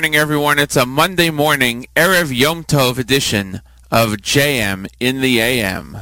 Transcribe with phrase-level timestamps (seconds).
[0.00, 0.58] morning, everyone.
[0.58, 3.60] It's a Monday morning, Erev Yom Tov edition
[3.90, 5.99] of JM in the AM.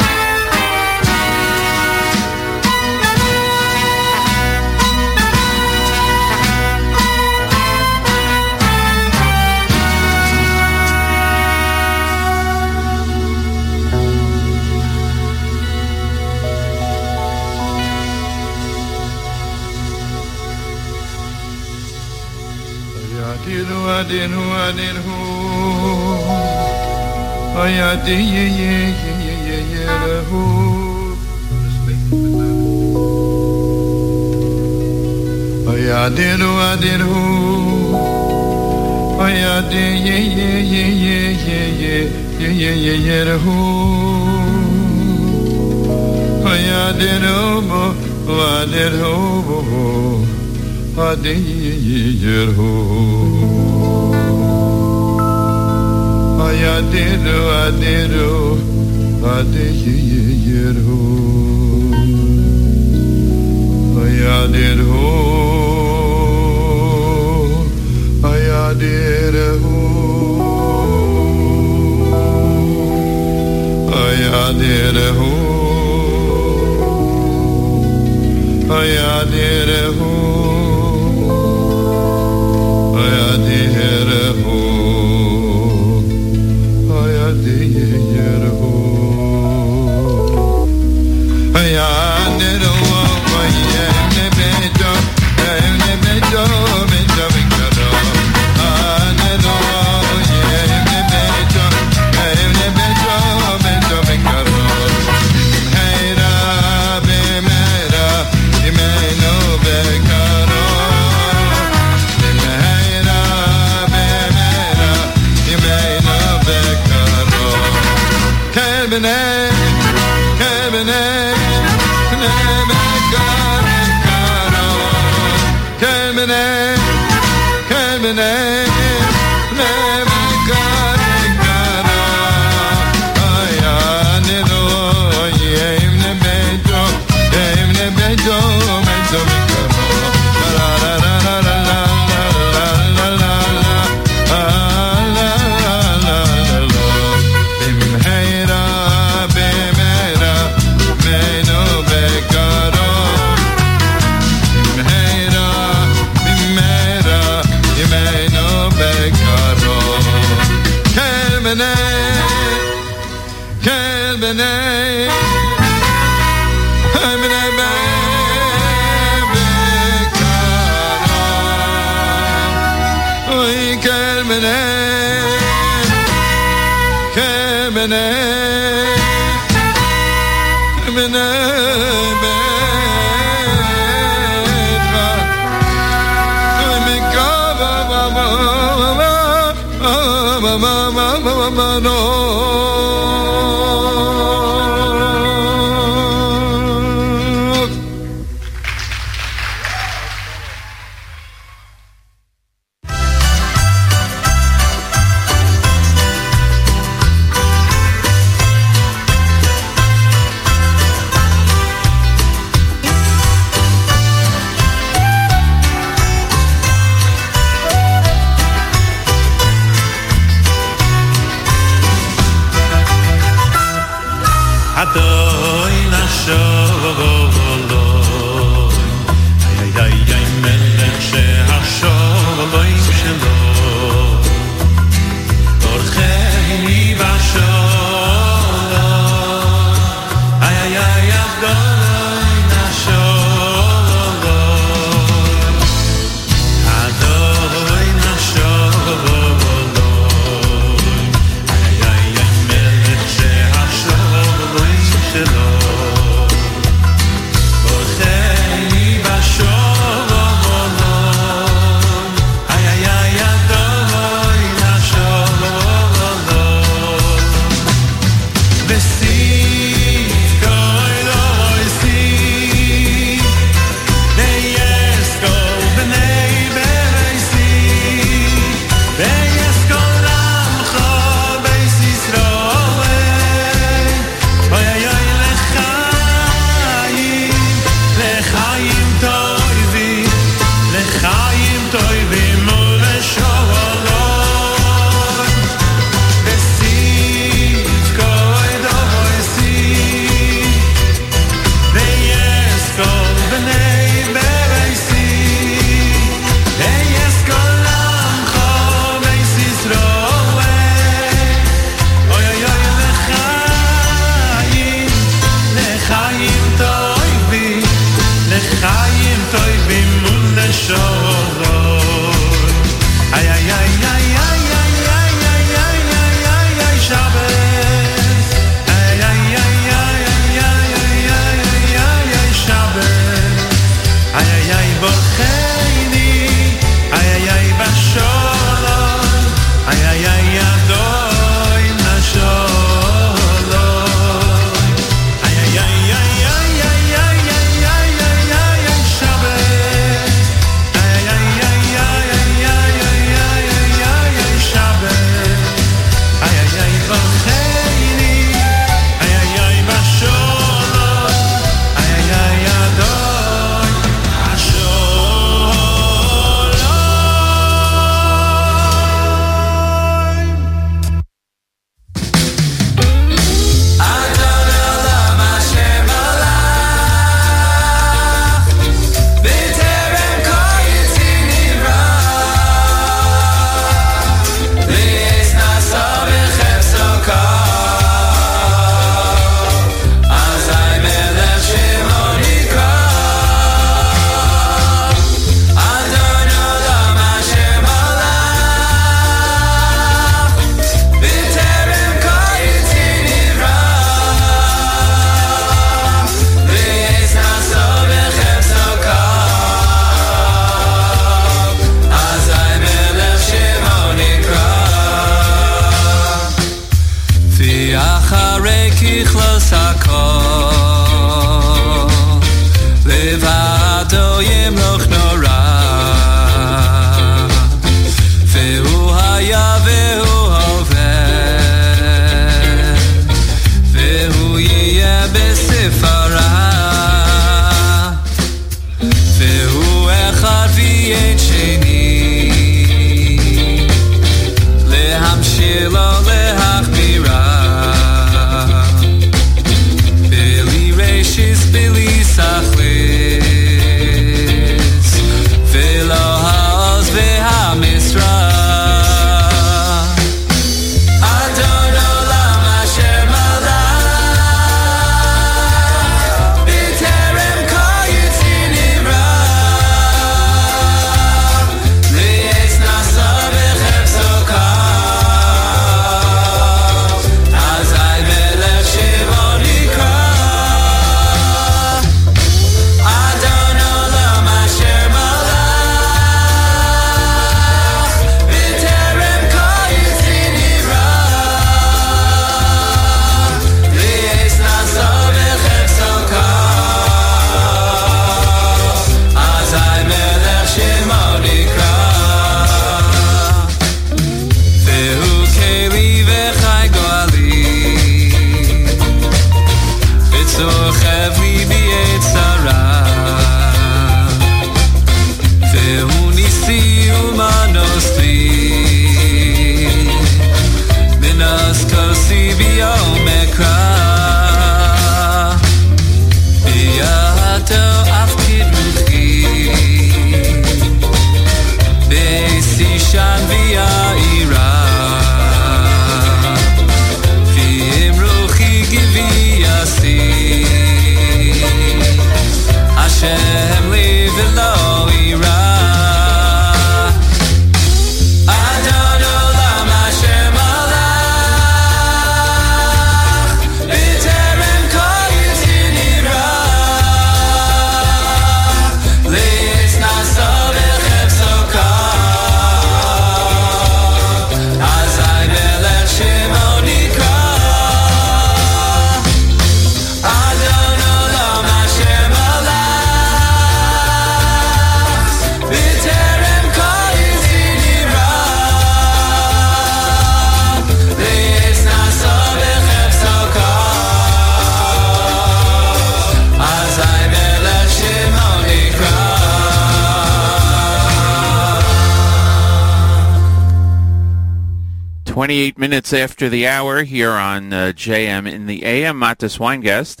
[596.32, 598.98] The hour here on uh, JM in the AM.
[598.98, 600.00] Mattes Weingast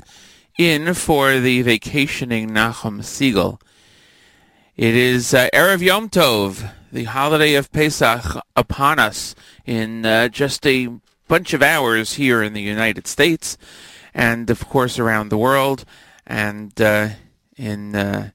[0.56, 3.60] in for the vacationing Nachum Segal.
[4.74, 9.34] It is uh, Erev Yom Tov, the holiday of Pesach, upon us
[9.66, 10.88] in uh, just a
[11.28, 13.58] bunch of hours here in the United States
[14.14, 15.84] and, of course, around the world
[16.26, 17.10] and uh,
[17.58, 18.30] in uh,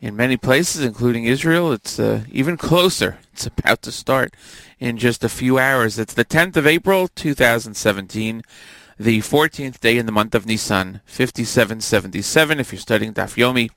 [0.00, 1.72] in many places, including Israel.
[1.74, 3.18] It's uh, even closer.
[3.34, 4.32] It's about to start
[4.78, 5.98] in just a few hours.
[5.98, 8.42] It's the 10th of April, 2017,
[8.96, 13.72] the 14th day in the month of Nisan, 5777 if you're studying Daf Yomi.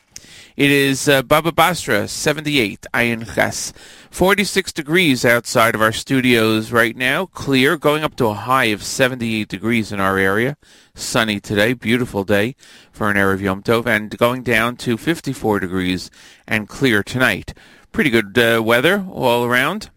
[0.55, 3.73] It is uh, Baba Basra, 78, Ayin Ches.
[4.11, 7.25] 46 degrees outside of our studios right now.
[7.25, 10.55] Clear, going up to a high of 78 degrees in our area.
[10.93, 12.55] Sunny today, beautiful day
[12.91, 16.11] for an Erev Yom Tov, and going down to 54 degrees
[16.47, 17.55] and clear tonight.
[17.91, 19.89] Pretty good uh, weather all around,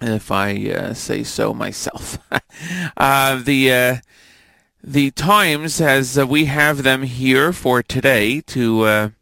[0.00, 2.18] if I uh, say so myself.
[2.96, 3.96] uh, the uh,
[4.82, 9.12] the times, as uh, we have them here for today, to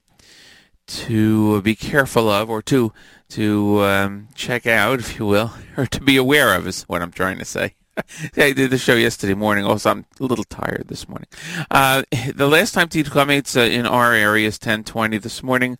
[0.86, 2.92] to be careful of, or to
[3.30, 7.12] to um, check out, if you will, or to be aware of, is what I'm
[7.12, 7.74] trying to say.
[8.36, 9.64] I did the show yesterday morning.
[9.64, 11.28] Also, I'm a little tired this morning.
[11.70, 12.02] Uh,
[12.34, 15.78] the last time to eat chametz uh, in our area is 10:20 this morning.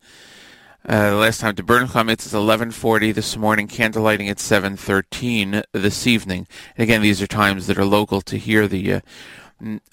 [0.89, 3.69] Uh, the last time to burn chametz is 11:40 this morning.
[3.69, 6.47] Candlelighting at 7:13 this evening.
[6.77, 8.67] And again, these are times that are local to here.
[8.67, 9.01] The uh,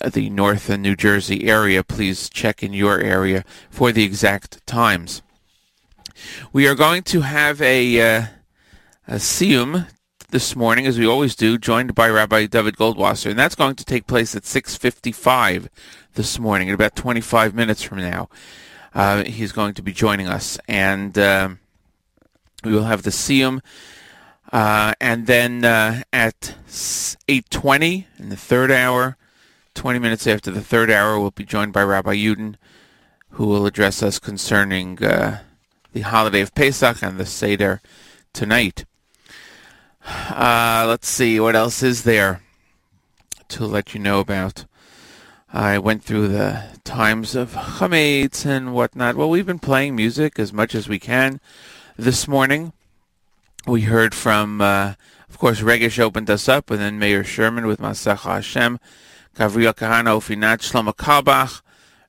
[0.09, 1.83] the North and New Jersey area.
[1.83, 5.21] Please check in your area for the exact times.
[6.53, 8.25] We are going to have a uh,
[9.09, 9.87] a siyum
[10.29, 13.85] this morning, as we always do, joined by Rabbi Dovid Goldwasser, and that's going to
[13.85, 15.67] take place at 6:55
[16.13, 18.29] this morning, in about 25 minutes from now.
[18.97, 21.59] Uh, he's going to be joining us, and um
[22.63, 23.61] we will have the siyum,
[24.51, 29.15] uh, and then uh, at 8:20 in the third hour,
[29.75, 32.55] 20 minutes after the third hour, we'll be joined by Rabbi Uden,
[33.31, 35.41] who will address us concerning uh,
[35.93, 37.81] the holiday of Pesach and the Seder
[38.33, 38.85] tonight.
[40.05, 42.41] Uh, let's see, what else is there
[43.49, 44.65] to let you know about?
[45.53, 49.15] I went through the times of Chametz and whatnot.
[49.15, 51.39] Well, we've been playing music as much as we can.
[51.95, 52.73] This morning,
[53.65, 54.95] we heard from, uh,
[55.29, 58.77] of course, Regesh opened us up, and then Mayor Sherman with Masacha Hashem,
[59.37, 61.61] Gavriel Kahana, Ofinat, Shlomo Carlebach,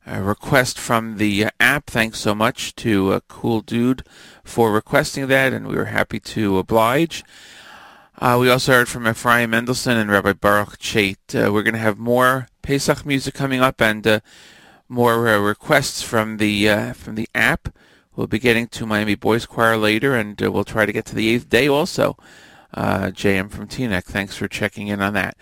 [0.04, 1.86] a request from the uh, app.
[1.86, 4.02] Thanks so much to a Cool Dude
[4.42, 7.22] for requesting that, and we were happy to oblige.
[8.20, 11.16] Uh, we also heard from Ephraim Mendelssohn and Rabbi Baruch Chait.
[11.32, 14.20] Uh, we're going to have more Pesach music coming up and uh,
[14.88, 17.68] more uh, requests from the uh, from the app.
[18.16, 21.14] We'll be getting to Miami Boys Choir later, and uh, we'll try to get to
[21.14, 22.16] the eighth day also.
[22.76, 25.36] JM from Teaneck, thanks for checking in on that.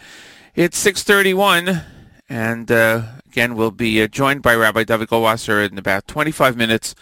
[0.55, 1.83] It's 6:31,
[2.29, 6.95] and again we'll be joined by Rabbi David Goldwasser in about 25 minutes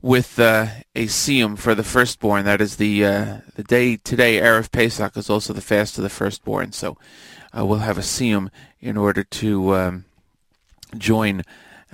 [0.00, 2.44] with uh, a siyum for the firstborn.
[2.44, 4.38] That is the uh, the day today.
[4.38, 6.72] Erev Pesach is also the fast of the firstborn.
[6.72, 6.96] So
[7.56, 10.04] uh, we'll have a siyum in order to um,
[10.96, 11.42] join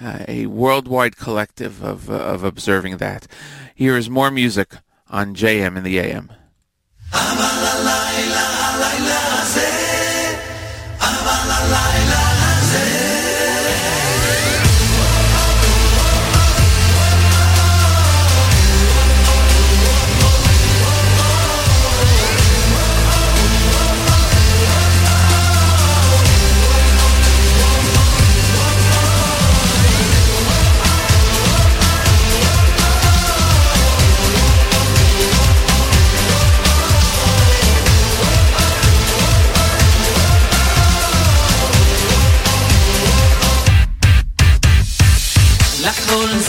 [0.00, 3.26] uh, a worldwide collective of uh, of observing that.
[3.74, 4.74] Here is more music
[5.08, 6.32] on JM in the AM.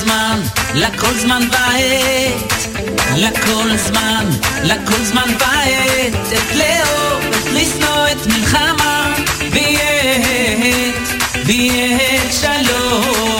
[0.05, 0.41] זמן,
[0.73, 2.53] לכל זמן ועת,
[3.15, 4.29] לכל זמן,
[4.63, 9.13] לכל זמן ועת, את לאהוב, לשנוא את מלחמה,
[9.51, 13.34] ועת, ועת שלום.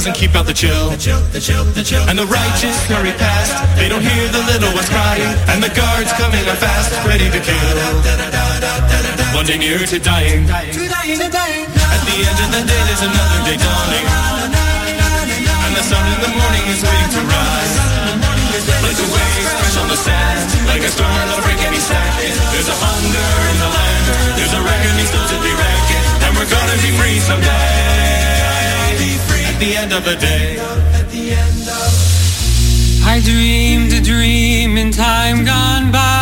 [0.00, 0.88] Doesn't keep out the chill.
[0.88, 2.00] The chill, the chill, the chill.
[2.08, 3.52] And the righteous hurry past.
[3.76, 5.28] They don't hear the little ones crying.
[5.52, 7.76] And the guards coming on fast, ready to kill.
[9.36, 10.48] One day nearer to dying.
[10.48, 14.06] At the end of the day, there's another day dawning.
[15.68, 17.76] And the sun in the morning is waiting to rise.
[18.80, 22.24] Like a wave crash on the sand, like a storm that'll break any sack.
[22.56, 26.48] There's a hunger in the land, there's a reckoning still to be reckoned, and we're
[26.48, 27.59] gonna be free someday.
[29.60, 30.58] At the end of the day.
[33.04, 36.19] I dreamed a dream in time gone by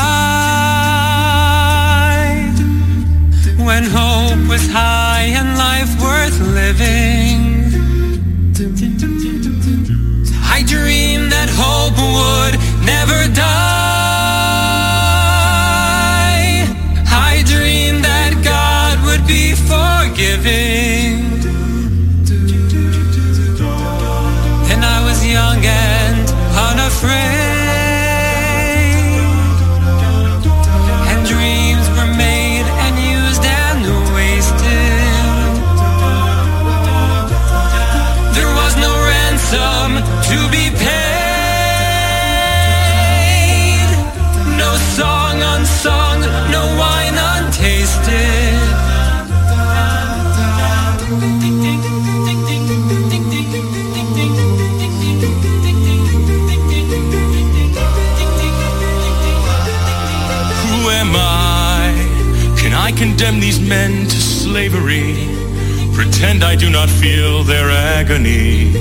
[66.18, 68.72] Pretend I do not feel their agony.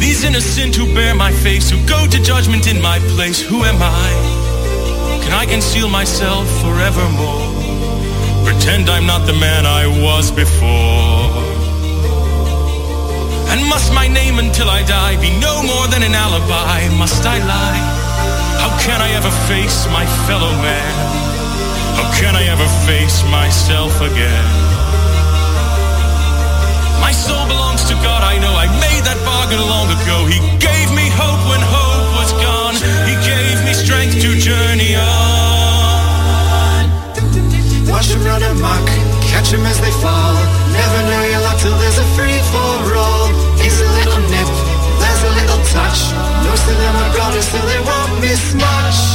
[0.00, 3.76] These innocent who bear my face, who go to judgment in my place, who am
[3.76, 4.08] I?
[5.22, 7.44] Can I conceal myself forevermore?
[8.46, 11.28] Pretend I'm not the man I was before.
[13.52, 16.88] And must my name until I die be no more than an alibi?
[16.96, 17.82] Must I lie?
[18.64, 20.94] How can I ever face my fellow man?
[22.00, 24.61] How can I ever face myself again?
[28.02, 28.54] God, I know.
[28.54, 30.26] I made that bargain long ago.
[30.26, 32.74] He gave me hope when hope was gone.
[33.06, 36.84] He gave me strength to journey on.
[37.86, 38.86] Watch them run amok,
[39.30, 40.34] catch them as they fall.
[40.74, 43.28] Never know your luck till there's a free for all.
[43.62, 44.50] Here's a little nip,
[44.98, 46.10] there's a little touch.
[46.42, 49.11] Most of them are gone, so they won't miss much.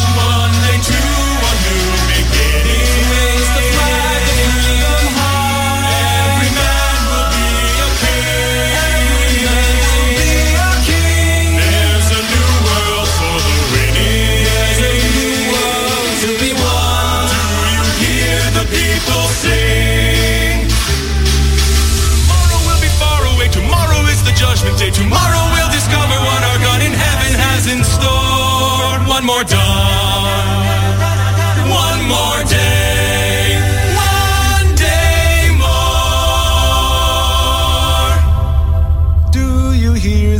[24.78, 29.00] day tomorrow we'll discover what our God in heaven has in store.
[29.10, 31.00] One more dawn,
[31.70, 32.78] one more day.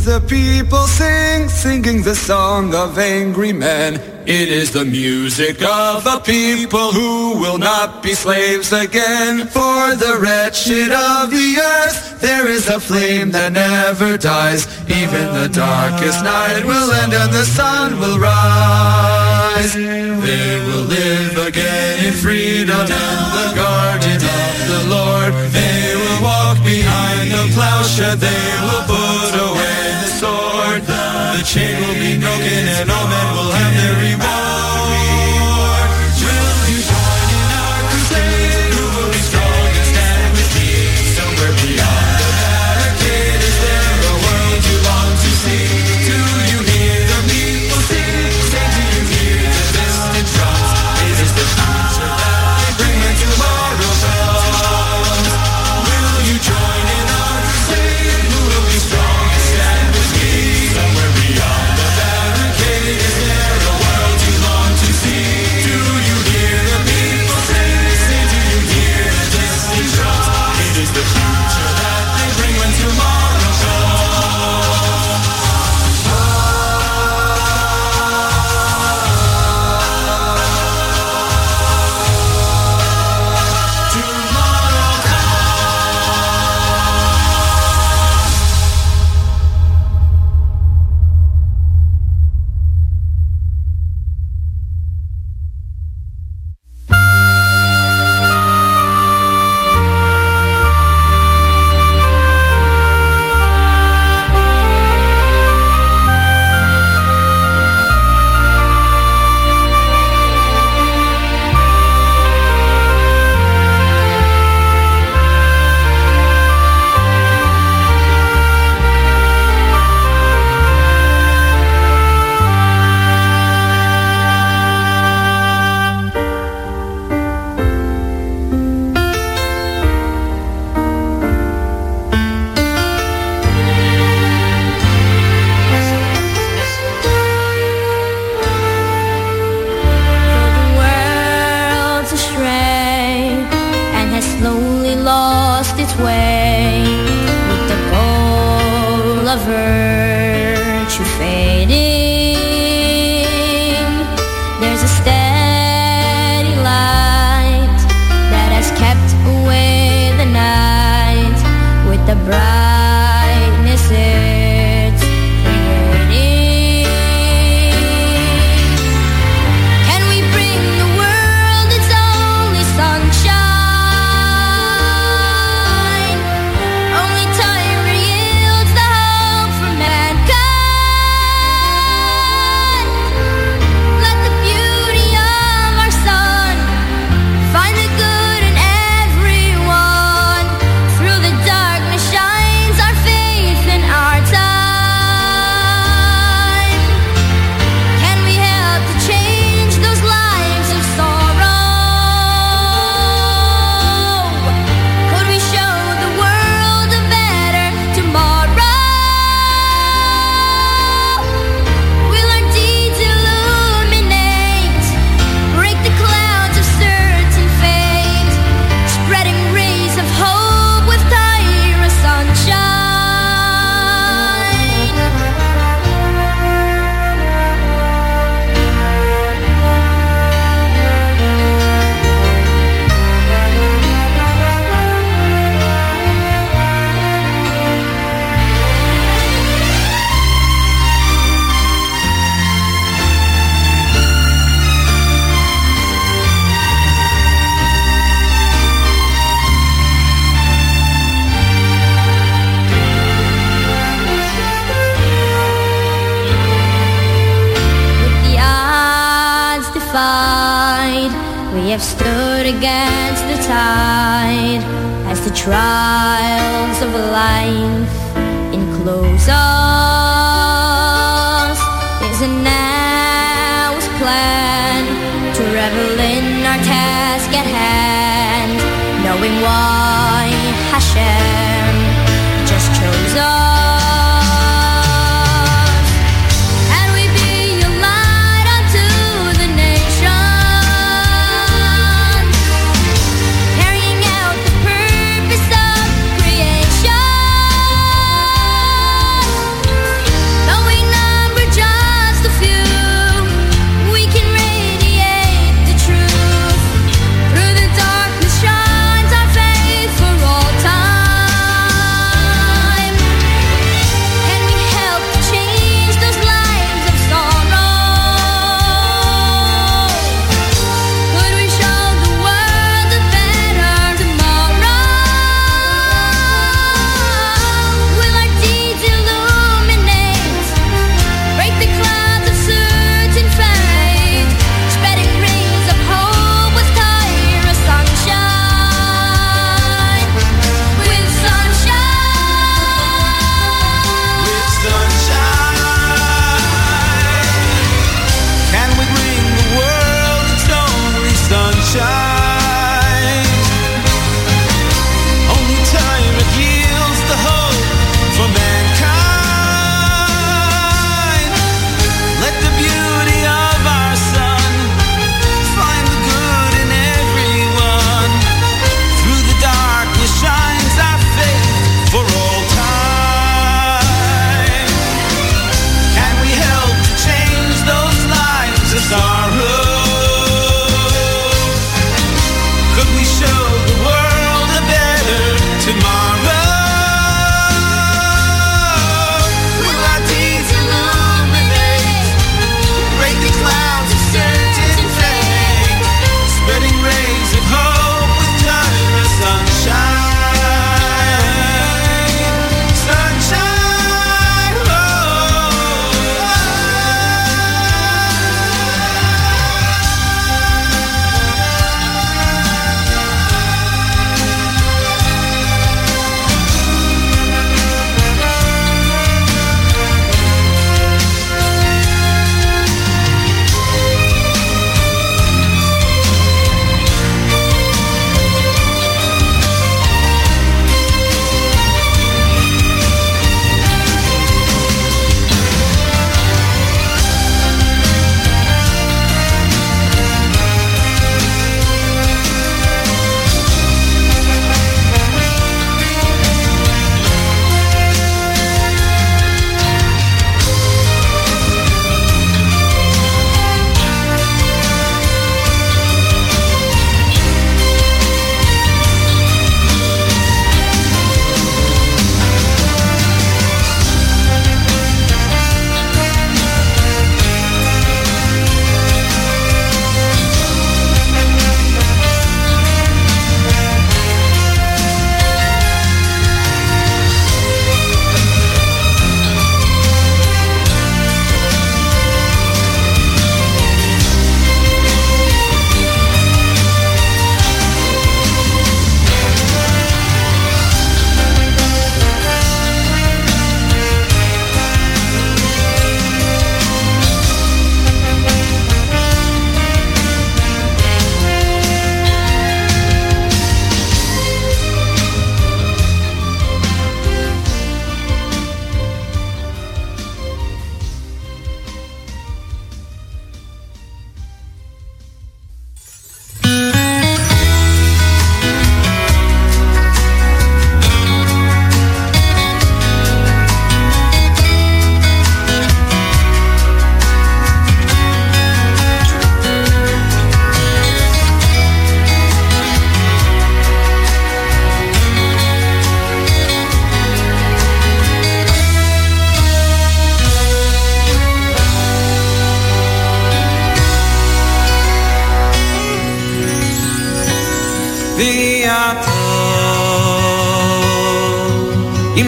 [0.08, 3.94] the people sing, singing the song of angry men.
[4.26, 9.46] It is the music of a people who will not be slaves again.
[9.48, 14.66] For the wretched of the earth there is a flame that never dies.
[14.90, 19.74] Even the darkest night will end and the sun will rise.
[19.74, 25.32] They will live again in freedom in the garden of the Lord.
[25.54, 28.16] They will walk behind the plowshare.
[28.16, 30.82] They will put away the sword.
[30.82, 33.47] The chain will be broken and all men will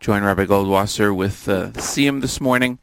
[0.00, 2.78] join Rabbi Goldwasser with uh, the Siyum this morning.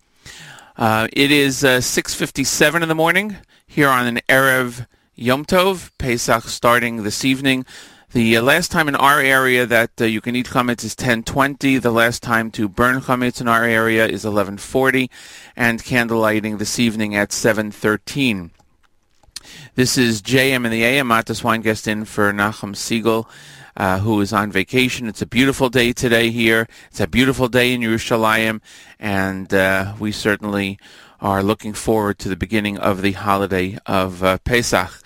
[0.75, 3.37] Uh, it is uh, 6.57 in the morning
[3.67, 7.65] here on an Erev Yom Tov, Pesach starting this evening.
[8.11, 11.81] The uh, last time in our area that uh, you can eat chametz is 10:20.
[11.81, 15.09] The last time to burn chametz in our area is 11:40,
[15.55, 18.51] and candle lighting this evening at 7:13.
[19.75, 21.09] This is JM in the AM.
[21.09, 23.27] Mattes Weingast in for Nachum Segal,
[23.75, 25.07] uh, who is on vacation.
[25.07, 26.67] It's a beautiful day today here.
[26.89, 28.61] It's a beautiful day in Yerushalayim,
[28.99, 30.79] and uh, we certainly
[31.19, 35.01] are looking forward to the beginning of the holiday of uh, Pesach.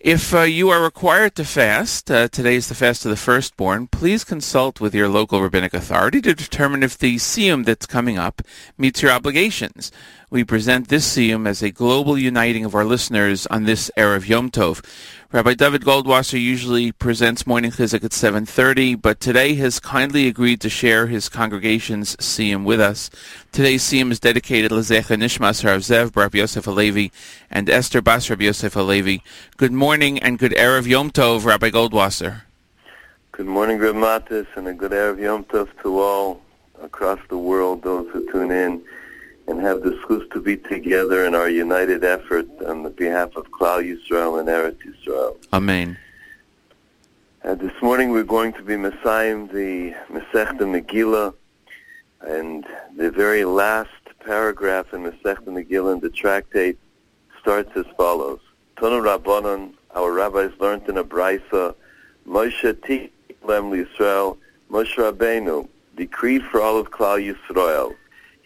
[0.00, 3.88] If uh, you are required to fast, uh, today is the fast of the firstborn,
[3.88, 8.40] please consult with your local rabbinic authority to determine if the siyum that's coming up
[8.78, 9.90] meets your obligations.
[10.30, 14.28] We present this siyum as a global uniting of our listeners on this era of
[14.28, 14.84] Yom Tov.
[15.30, 20.70] Rabbi David Goldwasser usually presents morning chizuk at 7.30, but today has kindly agreed to
[20.70, 23.10] share his congregation's siyum with us.
[23.52, 27.10] Today's siyum is dedicated to Lezecha Nishmas Rav Zev Bar Yosef Alevi
[27.50, 29.20] and Esther Bas Rabbi Yosef Alevi.
[29.58, 32.40] Good morning and good erev Yom Tov, Rabbi Goldwasser.
[33.32, 36.40] Good morning, Reb Mattes, and a good Erev Yom Tov to all
[36.82, 38.82] across the world, those who tune in
[39.48, 43.50] and have the schus to be together in our united effort on the behalf of
[43.50, 45.36] Klal Yisrael and Eretz Yisrael.
[45.54, 45.96] Amen.
[47.42, 51.32] Uh, this morning we're going to be Messiahing the Masechta Megillah,
[52.20, 53.90] and the very last
[54.22, 56.78] paragraph in Masechta Megillah in the tractate
[57.40, 58.40] starts as follows.
[58.76, 61.74] Tonu Rabbanon, our rabbis learned in a brisa,
[62.28, 64.36] Moshe Tiklem Yisrael,
[64.70, 67.94] Moshe Rabbeinu, decreed for all of Klal Yisrael.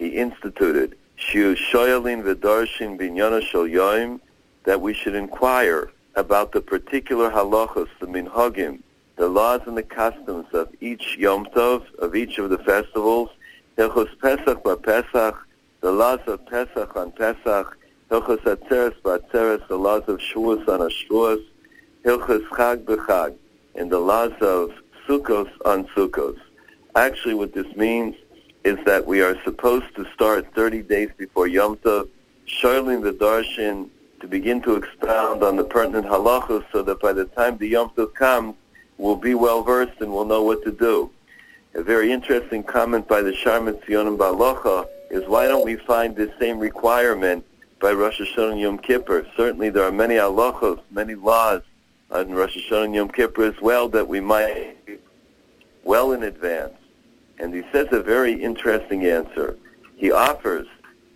[0.03, 4.19] He instituted, Shiu Shoyalin V'Darshin Binyana Shel Yoim,
[4.65, 8.81] that we should inquire about the particular halachos, the minhagim,
[9.15, 13.31] the laws and the customs of each Yom Tov, of each of the festivals,
[13.79, 15.47] Hilchos Pesach Pesach,
[15.83, 17.79] the laws of Pesach on Pesach,
[18.11, 21.45] Hilchos Atzeres B'Atzeres, the laws of Shavuos on Shavuos,
[22.05, 23.37] Hilchos Chag B'Chag,
[23.77, 24.73] and the laws of
[25.07, 26.41] Sukkos on Sukkos.
[26.97, 28.17] Actually, what this means
[28.65, 32.09] is that we are supposed to start 30 days before Yom Tov,
[32.45, 33.89] shortling the Darshan
[34.21, 37.91] to begin to expound on the pertinent halachos so that by the time the Yom
[37.91, 38.55] Tov comes,
[38.99, 41.11] we'll be well versed and we'll know what to do.
[41.75, 46.31] A very interesting comment by the Sharman Tzionim Balocha is why don't we find this
[46.39, 47.45] same requirement
[47.81, 49.27] by Rosh Hashanah and Yom Kippur?
[49.37, 51.63] Certainly there are many halachos, many laws
[52.11, 54.77] on Rosh Hashanah and Yom Kippur as well that we might
[55.83, 56.75] well in advance.
[57.43, 59.59] And he says a very interesting answer.
[59.97, 60.69] He offers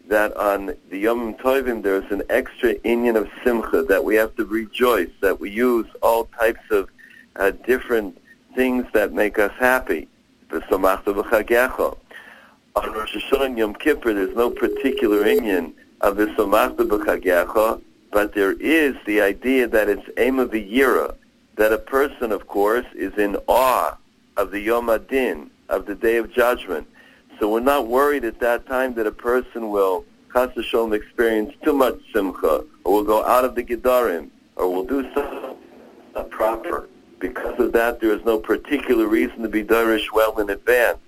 [0.09, 4.45] that on the Yom Tovim there's an extra inyan of simcha, that we have to
[4.45, 6.91] rejoice, that we use all types of
[7.37, 8.21] uh, different
[8.57, 10.09] things that make us happy.
[10.51, 11.97] V'samachta.
[12.75, 18.35] On Rosh Hashanah and Yom Kippur there's no particular inyan of the v'samachta v'chagecha, but
[18.35, 21.15] there is the idea that it's aim of the yira,
[21.55, 23.97] that a person, of course, is in awe
[24.37, 26.87] of the Yom Adin, of the Day of Judgment.
[27.39, 31.99] So we're not worried at that time that a person will, chas experience too much
[32.13, 35.57] simcha, or will go out of the Gedarim, or will do something
[36.15, 36.89] not proper.
[37.19, 40.99] Because of that, there is no particular reason to be darish well in advance,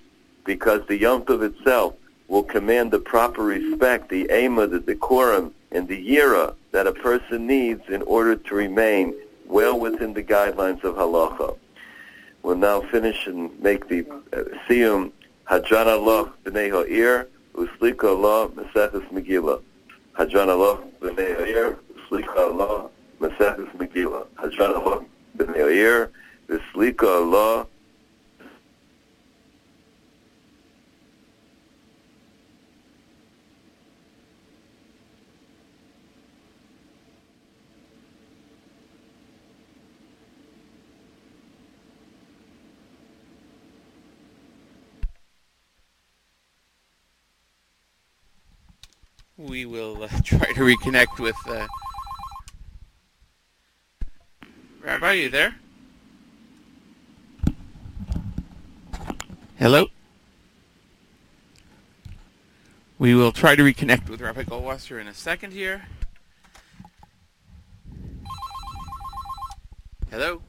[0.45, 1.95] because the Yom Tov itself
[2.27, 7.47] will command the proper respect, the ema, the decorum, and the yira that a person
[7.47, 9.13] needs in order to remain
[9.45, 11.57] well within the guidelines of halacha.
[12.43, 15.11] We'll now finish and make the uh, siyum
[15.47, 19.61] Hadran Allah b'nei ha'ir uslika Allah Maseches Megillah.
[20.17, 24.25] Hadran Allah b'nei ha'ir uslika Allah Maseches Megillah.
[24.35, 25.03] Hadran Allah
[25.37, 26.09] b'nei ha'ir
[26.49, 27.67] uslika Allah
[49.39, 51.65] We will uh, try to reconnect with uh,
[54.83, 55.07] Rabbi.
[55.07, 55.55] Are you there?
[59.57, 59.87] Hello?
[62.97, 65.83] We will try to reconnect with Rabbi Goldwasser in a second here.
[70.11, 70.41] Hello?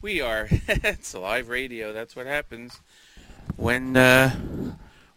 [0.00, 0.48] We are.
[0.50, 1.92] it's live radio.
[1.92, 2.80] That's what happens.
[3.56, 4.30] When uh,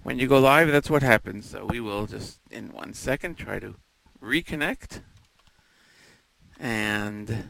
[0.03, 1.49] when you go live, that's what happens.
[1.49, 3.75] So we will just, in one second, try to
[4.23, 5.01] reconnect
[6.57, 7.43] and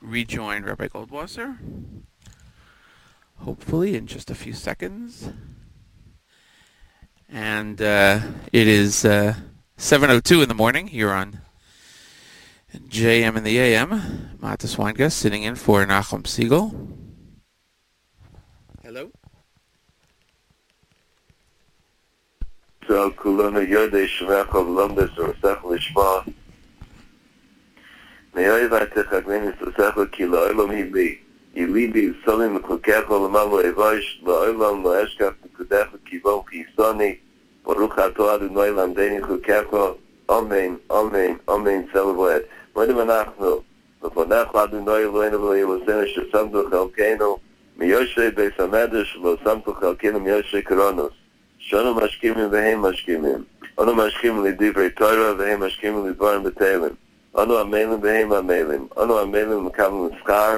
[0.00, 1.58] rejoin Rabbi Goldwasser.
[3.40, 5.30] Hopefully, in just a few seconds.
[7.28, 8.20] And uh,
[8.52, 9.34] it is uh,
[9.76, 11.40] 7.02 in the morning here on
[12.74, 14.36] JM in the AM.
[14.40, 17.01] Mattes Weingast sitting in for Nachum Segal.
[22.92, 26.20] ישראל כולנו יודע שמח על לומדס ורסך לשמע
[28.34, 31.18] מיועי ועתך אגמין יסוסך וכי לא אלומי בי
[31.54, 37.14] ילי בי סוני מקוקח ולמה לא אבויש לא אלום לא אשכח נקודך וכיבו כי סוני
[37.64, 39.88] ברוך התואר ונועי למדי נקוקחו
[40.28, 42.42] אומן אומן אומן צלבועת
[42.76, 43.60] מודם אנחנו
[44.04, 47.36] ופונח עד ונועי אלוהינו ולא ילוסן שסמדו חלקנו
[47.76, 51.21] מיושי בי סמדש לא סמדו חלקנו מיושי קרונוס
[51.62, 53.44] שאנו משכימים והם משכימים.
[53.80, 56.88] אנו משכים לדברי תורה והם משכים לדבר בתלם.
[57.38, 58.86] אנו המילים והם המילים.
[59.02, 60.56] אנו המילים מקבלים שכר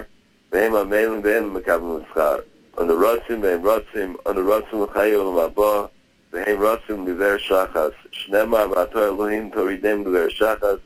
[0.52, 2.36] והם המילים והם מקבלים שכר.
[2.80, 4.16] אנו רוצים והם רוצים.
[4.26, 5.86] אנו רוצים לחיי ולמבוא
[6.32, 7.90] והם רוצים לדבר שחס.
[8.10, 10.76] שנמר ועתור אלוהים תורידם לדבר שחס.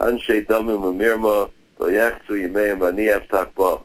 [0.00, 1.46] אנשי דומים ומרמו
[1.80, 3.80] לא יחצו ימי ואני אבטח בו.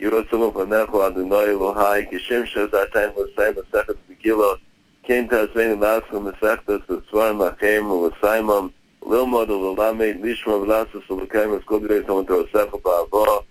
[0.00, 4.67] ירוצו מפנחו אדוני אלוהי כשם שזה אתם ועושה מסכת בגילות
[5.08, 9.26] kennt das wenn ich nach und sagt das ist zwar nach ihm und Simon will
[9.26, 12.44] mod und da mit nicht mehr lass es und kein es gut reden und das
[12.52, 13.42] sag aber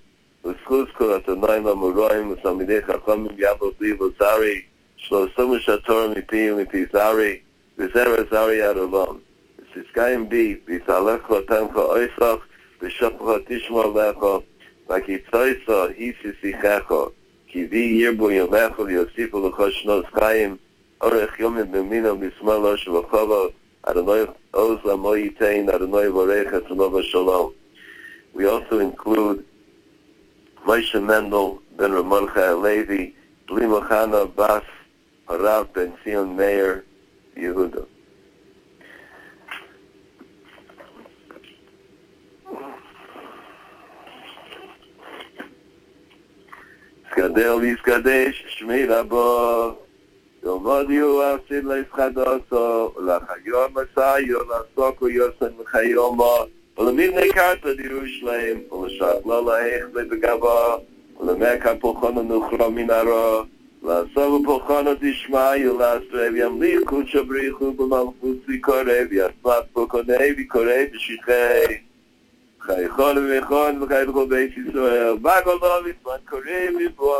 [0.43, 3.99] wo es kurz kurz der nein am Rhein und sami der kam mit aber sie
[3.99, 4.65] war sorry
[5.09, 7.41] so so much at all me pee me pee sorry
[7.75, 9.19] this error sorry out of on
[9.57, 11.83] this is going be this alakh wa tan ko
[12.79, 14.43] be shakh tish mo ba ko
[14.87, 16.13] ba ki tsay tsay
[16.61, 16.79] hi
[17.49, 18.45] ki vi yebo yo
[18.87, 19.49] yo si po
[20.11, 20.59] skaim
[20.99, 21.57] Orech Yom
[28.33, 29.45] We also include
[30.65, 32.27] Moshe Mendel Ben Ramon
[32.63, 33.13] Levi,
[33.47, 34.63] Blimachana Bas
[35.27, 36.83] Harav Ben Sion Meir
[37.35, 37.85] Yehuda.
[47.11, 49.86] Skadel Shmei
[50.47, 55.51] so mod yu asin le schado so la hayom sa yo la soko yo san
[55.73, 60.79] hayom ba le min ne kart de yushlaim ul shat la la ech le begava
[61.19, 63.43] ul me ka po khono nu khro min ara
[63.83, 66.79] la so po khono dishma yo la so ev yam bri
[67.51, 69.03] khu ma khu si kore
[69.43, 71.83] pa po kore shi khe
[72.63, 77.19] khay khol ve khon khay khol be shi so ba ba ba kore mi bo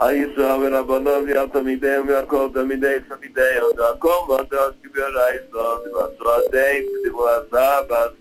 [0.00, 5.92] אייז אבער אבנאב יא תמידיי מארקוב תמידיי תמידיי אוד אקום וואס די ביער אייז דאס
[5.92, 7.42] וואס דא דיי די וואס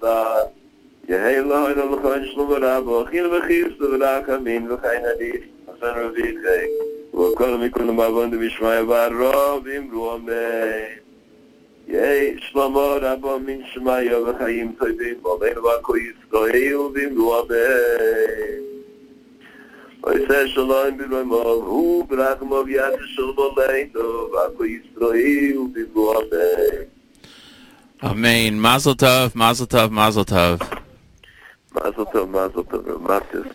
[0.01, 0.39] דא
[1.09, 5.31] יא הייל אין דעם קאנש נומער אב אחיר בחיסט דא קאמין דא קיין די
[5.71, 6.67] אפער די גיי
[7.13, 10.31] וואו קאל מי קונן מאבן די שמעי באר רוב אין רומע
[11.87, 18.72] יא שלמור אב מין שמעי אין יא קויס גייל אין רומע
[20.05, 26.89] Oise shalom b'roimol, hu b'rachmov yad shalom aleinu, v'ako Yisrael b'vu
[28.03, 28.59] amen.
[28.59, 30.59] Mazel tov, mazel tov, mazel tov.
[31.73, 33.49] Mazel tov, mazel tov, Ramatis.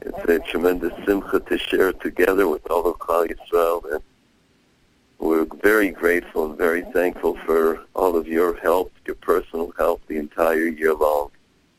[0.00, 4.02] It's a tremendous simcha to share together with all of Klal Yisrael, and
[5.20, 10.16] we're very grateful and very thankful for all of your help, your personal help, the
[10.16, 11.30] entire year long.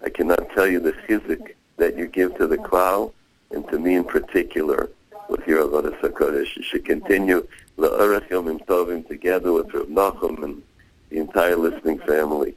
[0.01, 3.11] I cannot tell you the chizuk that you give to the Klal,
[3.53, 4.89] and to me in particular,
[5.31, 6.57] with your Avodah HaKodesh.
[6.57, 7.47] You should continue
[7.77, 10.61] La'arach Yomim Tovim together with Rav Nachum and
[11.09, 12.55] the entire listening family.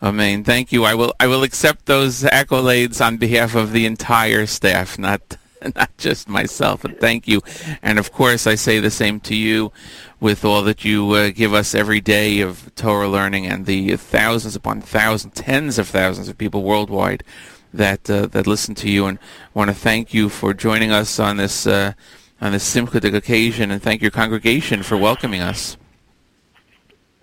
[0.00, 0.44] Amen.
[0.44, 0.84] Thank you.
[0.84, 5.36] I will I will accept those accolades on behalf of the entire staff, not
[5.74, 6.84] not just myself.
[6.84, 7.42] And thank you.
[7.82, 9.72] And of course, I say the same to you
[10.20, 14.54] with all that you uh, give us every day of Torah learning and the thousands
[14.54, 17.24] upon thousands, tens of thousands of people worldwide
[17.72, 19.06] that uh, that listen to you.
[19.06, 19.18] And
[19.54, 21.92] want to thank you for joining us on this uh,
[22.40, 25.76] on this Simchatic occasion, and thank your congregation for welcoming us.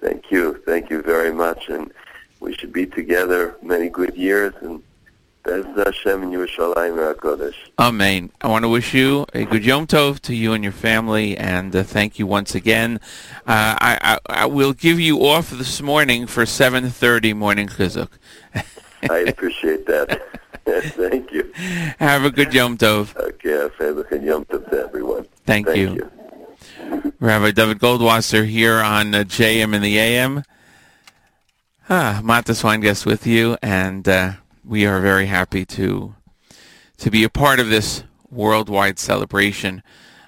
[0.02, 0.62] Thank you.
[0.66, 1.70] Thank you very much.
[1.70, 1.92] And
[2.40, 4.54] we should be together many good years.
[4.62, 4.84] And
[5.46, 7.56] Hashem and Yerushalayim HaKodesh.
[7.78, 8.32] Amen.
[8.42, 11.76] I want to wish you a good Yom Tov to you and your family, and
[11.76, 13.00] uh, thank you once again.
[13.46, 18.10] Uh, I, I, I will give you off this morning for 7.30 morning chizuk.
[19.10, 20.22] I appreciate that.
[20.66, 21.52] Thank you.
[22.00, 23.16] Have a good Yom Tov.
[23.16, 25.28] Okay, Fevach and Yom Tov to everyone.
[25.46, 25.94] Thank, Thank you.
[25.94, 27.14] you.
[27.20, 30.44] Rabbi Dovid Goldwasser here on uh, JM in the AM.
[31.88, 34.34] Ah, Mattes Weingast with you, and uh,
[34.64, 36.16] we are very happy to
[36.98, 39.84] to be a part of this worldwide celebration.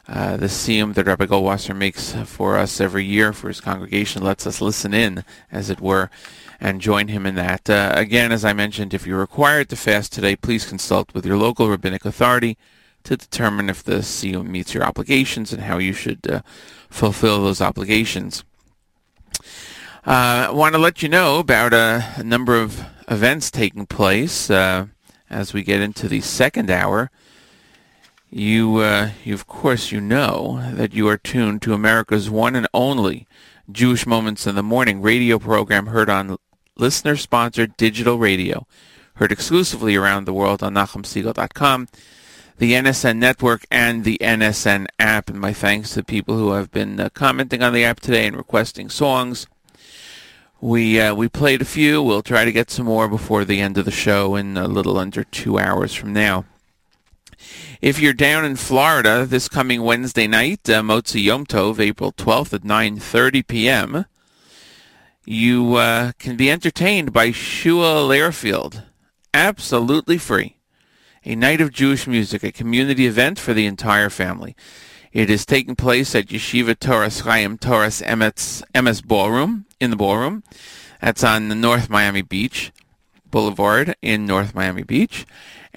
[0.07, 4.47] Uh, the siyum that Rabbi Goldwasser makes for us every year for his congregation lets
[4.47, 6.09] us listen in, as it were,
[6.61, 7.69] and join him in that.
[7.69, 11.37] Uh, again, as I mentioned, if you're required to fast today, please consult with your
[11.37, 12.57] local rabbinic authority
[13.03, 16.41] to determine if the siyum meets your obligations and how you should uh,
[16.89, 18.45] fulfill those obligations.
[20.05, 24.49] Uh, I want to let you know about a, a number of events taking place
[24.49, 24.87] uh,
[25.29, 27.11] as we get into the second hour.
[28.29, 32.67] You, uh, you, of course, you know that you are tuned to America's one and
[32.73, 33.25] only
[33.71, 36.37] Jewish Moments in the Morning radio program heard on
[36.75, 38.67] listener-sponsored digital radio,
[39.15, 41.87] heard exclusively around the world on NachumSegal.com,
[42.57, 45.29] the NSN network, and the NSN app.
[45.29, 48.35] And my thanks to people who have been uh, commenting on the app today and
[48.35, 49.47] requesting songs.
[50.59, 52.01] We uh, we played a few.
[52.01, 54.97] We'll try to get some more before the end of the show in a little
[54.97, 56.45] under two hours from now.
[57.81, 62.53] If you're down in Florida this coming Wednesday night, uh, Motzi Yom Tov, April 12th
[62.53, 64.05] at 9:30 p.m.,
[65.25, 68.83] you uh, can be entertained by Shua Lairfield,
[69.33, 70.57] absolutely free.
[71.25, 74.55] A night of Jewish music, a community event for the entire family.
[75.11, 80.43] It is taking place at Yeshiva Toras Chaim Toras Emetz Emes Ballroom in the ballroom.
[81.01, 82.71] That's on the North Miami Beach
[83.29, 85.25] Boulevard in North Miami Beach.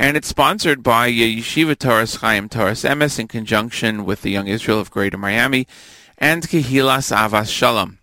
[0.01, 4.81] And it's sponsored by Yeshiva Toras Chaim Toras Emes in conjunction with the Young Israel
[4.81, 5.67] of Greater Miami
[6.17, 7.99] and Kehilas Avas Shalom.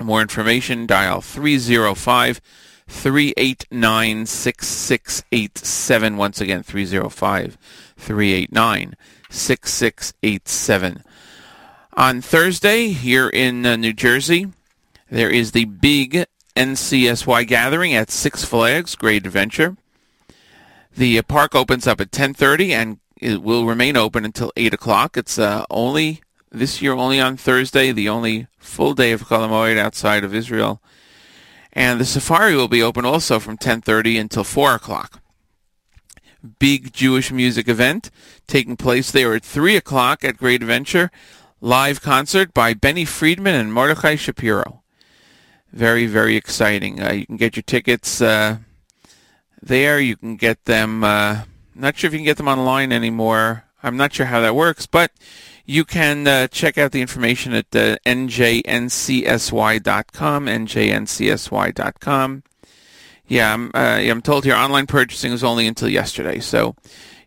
[0.00, 2.40] More information, dial 305
[2.88, 6.16] 389 6687.
[6.16, 7.58] Once again, 305
[7.98, 8.96] 389
[9.28, 11.04] 6687.
[11.92, 14.46] On Thursday, here in uh, New Jersey,
[15.10, 16.24] there is the big
[16.56, 19.76] NCSY gathering at Six Flags Great Adventure.
[20.96, 25.16] The park opens up at 10:30 and it will remain open until 8 o'clock.
[25.16, 26.20] It's uh, only
[26.50, 30.82] this year only on Thursday, the only full day of Chol Hamoed outside of Israel.
[31.72, 35.22] And the safari will be open also from 10:30 until 4 o'clock.
[36.58, 38.10] Big Jewish music event
[38.46, 41.10] taking place there at 3 o'clock at Great Adventure.
[41.60, 44.82] Live concert by Benny Friedman and Mordechai Shapiro.
[45.72, 47.00] Very, very exciting.
[47.00, 48.58] Uh, you can get your tickets uh,
[49.62, 50.00] there.
[50.00, 51.04] You can get them.
[51.04, 51.42] Uh,
[51.74, 53.64] not sure if you can get them online anymore.
[53.82, 55.10] I'm not sure how that works, but
[55.64, 58.86] you can uh, check out the information at uh, njncsy.com,
[60.46, 62.42] njncsy.com.
[63.26, 66.76] Yeah, I'm, uh, I'm told here online purchasing is only until yesterday, so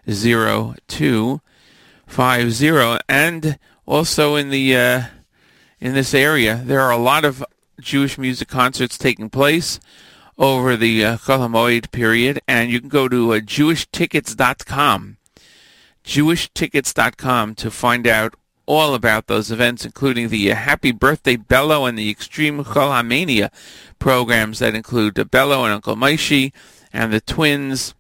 [0.07, 3.01] 201-862-0250.
[3.09, 5.05] And also in the uh,
[5.81, 7.43] in this area, there are a lot of
[7.81, 9.81] Jewish music concerts taking place
[10.37, 11.17] over the uh,
[11.91, 15.17] period, and you can go to uh, jewishtickets.com,
[16.05, 18.35] jewishtickets.com to find out
[18.67, 23.51] all about those events, including the uh, Happy Birthday Bello and the Extreme Chol Hamania
[23.99, 26.53] programs that include uh, Bello and Uncle Moishy
[26.93, 27.95] and the twins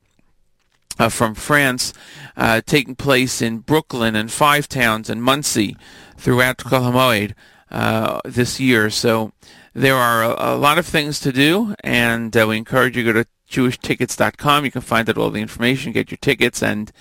[0.98, 1.92] uh, from France,
[2.36, 5.76] uh, taking place in Brooklyn and Five Towns and Monsey
[6.16, 7.34] throughout Chol Hamoed
[7.70, 8.90] uh, this year.
[8.90, 9.32] So
[9.74, 13.12] there are a, a, lot of things to do, and uh, we encourage you to
[13.12, 14.64] go to jewishtickets.com.
[14.64, 16.92] You can find out all the information, get your tickets, and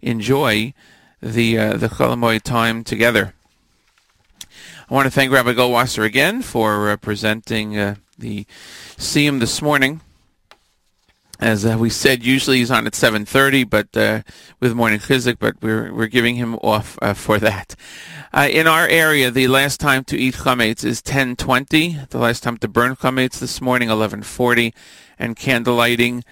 [0.00, 0.72] enjoy
[1.22, 3.34] the uh, the Chol Hamoed time together.
[4.90, 8.44] I want to thank Rabbi Goldwasser again for uh, presenting uh, the
[8.96, 10.00] Siyum this morning.
[11.38, 14.22] As uh, we said, usually he's on at 7:30, but uh,
[14.60, 17.76] with morning chizuk, but we're we're giving him off uh, for that.
[18.32, 22.08] Uh, in our area, the last time to eat chametz is 10:20.
[22.10, 24.74] The last time to burn chametz this morning 11:40,
[25.18, 26.24] and candle lighting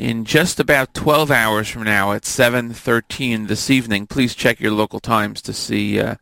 [0.00, 4.06] in just about 12 hours from now at 7:13 this evening.
[4.06, 6.14] Please check your local times to see uh,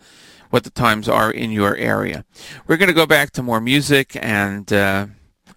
[0.51, 2.25] what the times are in your area.
[2.67, 4.71] We're going to go back to more music and.
[4.73, 5.07] Uh,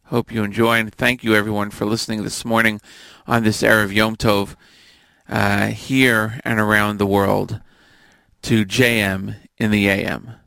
[0.05, 2.81] Hope you enjoy and thank you everyone for listening this morning
[3.25, 4.57] on this air of Yom Tov
[5.29, 7.61] uh, here and around the world
[8.41, 10.40] to JM in the AM.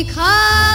[0.00, 0.69] Mikal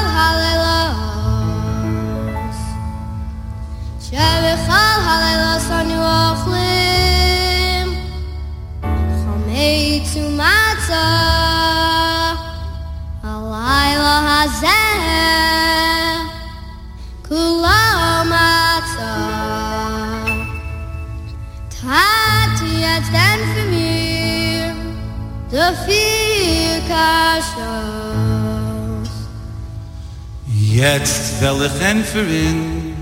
[30.75, 31.39] Jetzt
[31.79, 32.95] en verin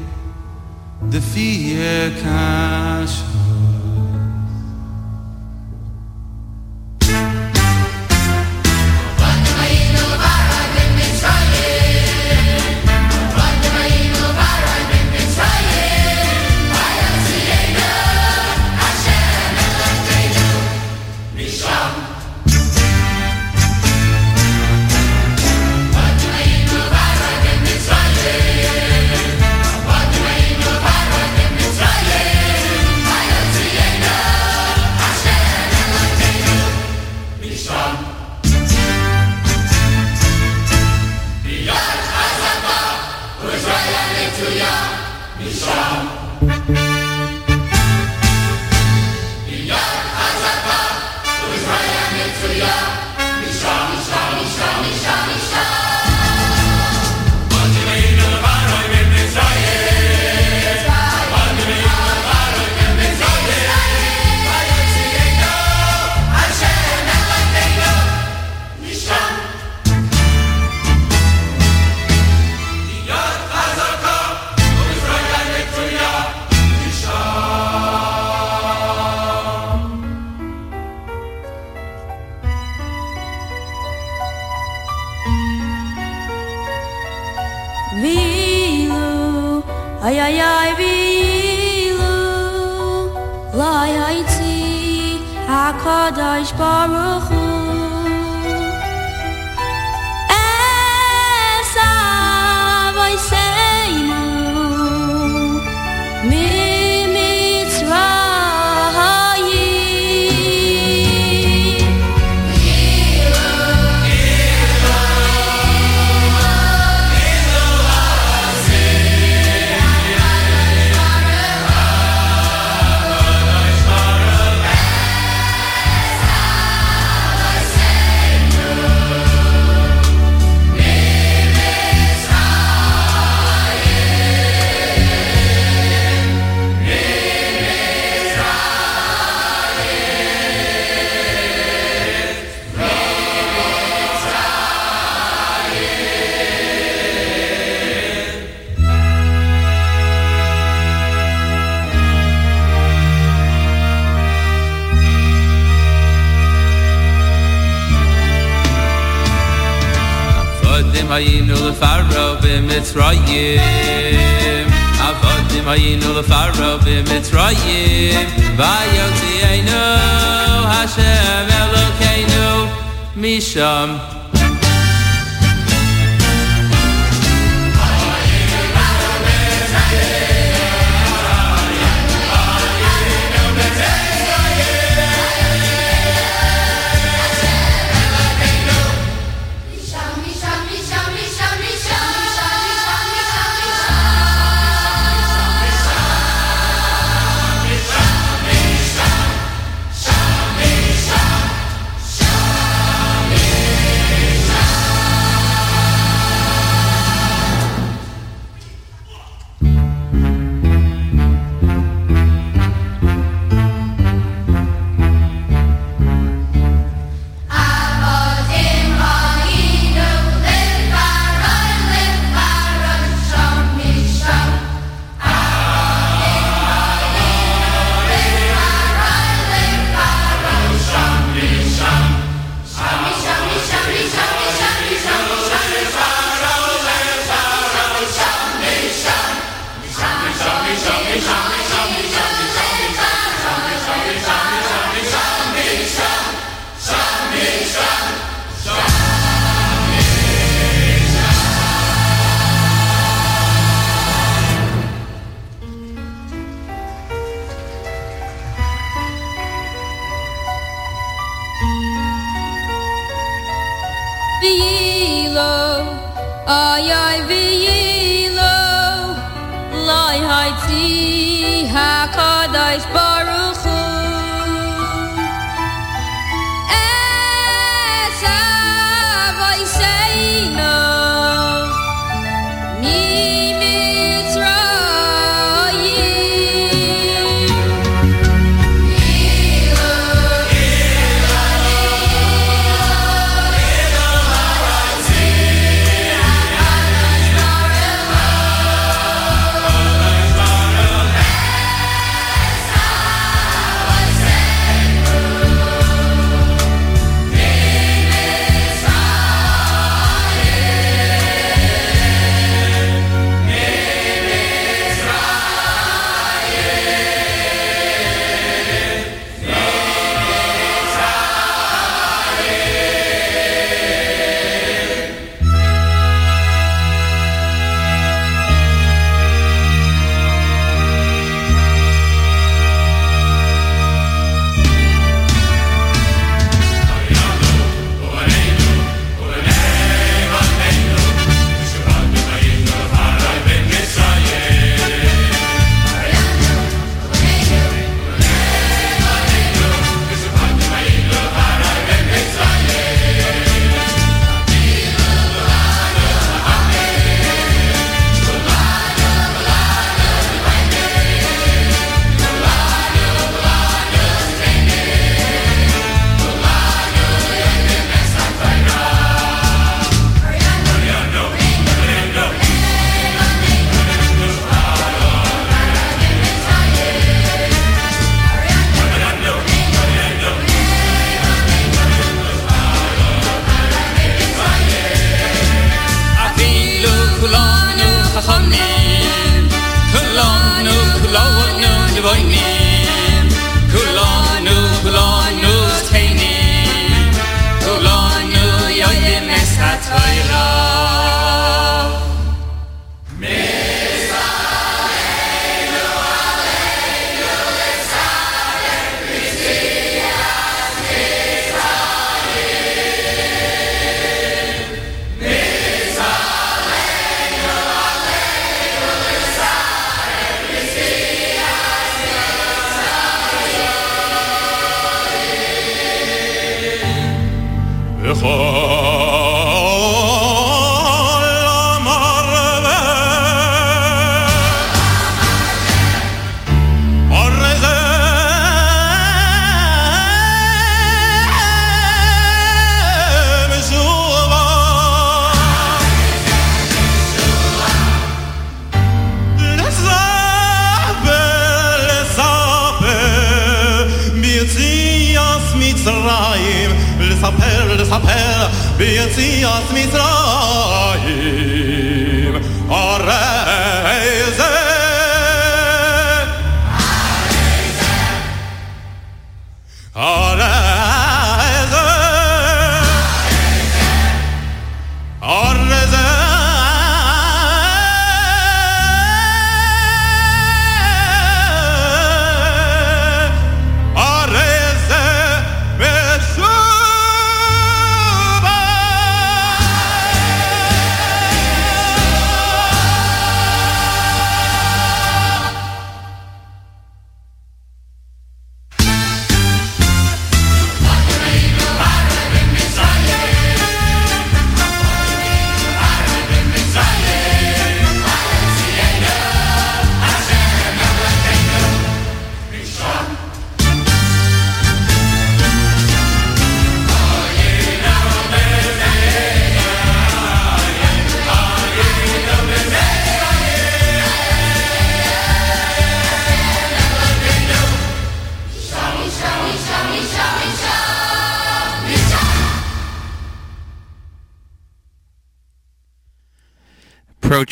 [1.10, 3.33] de vier kaas.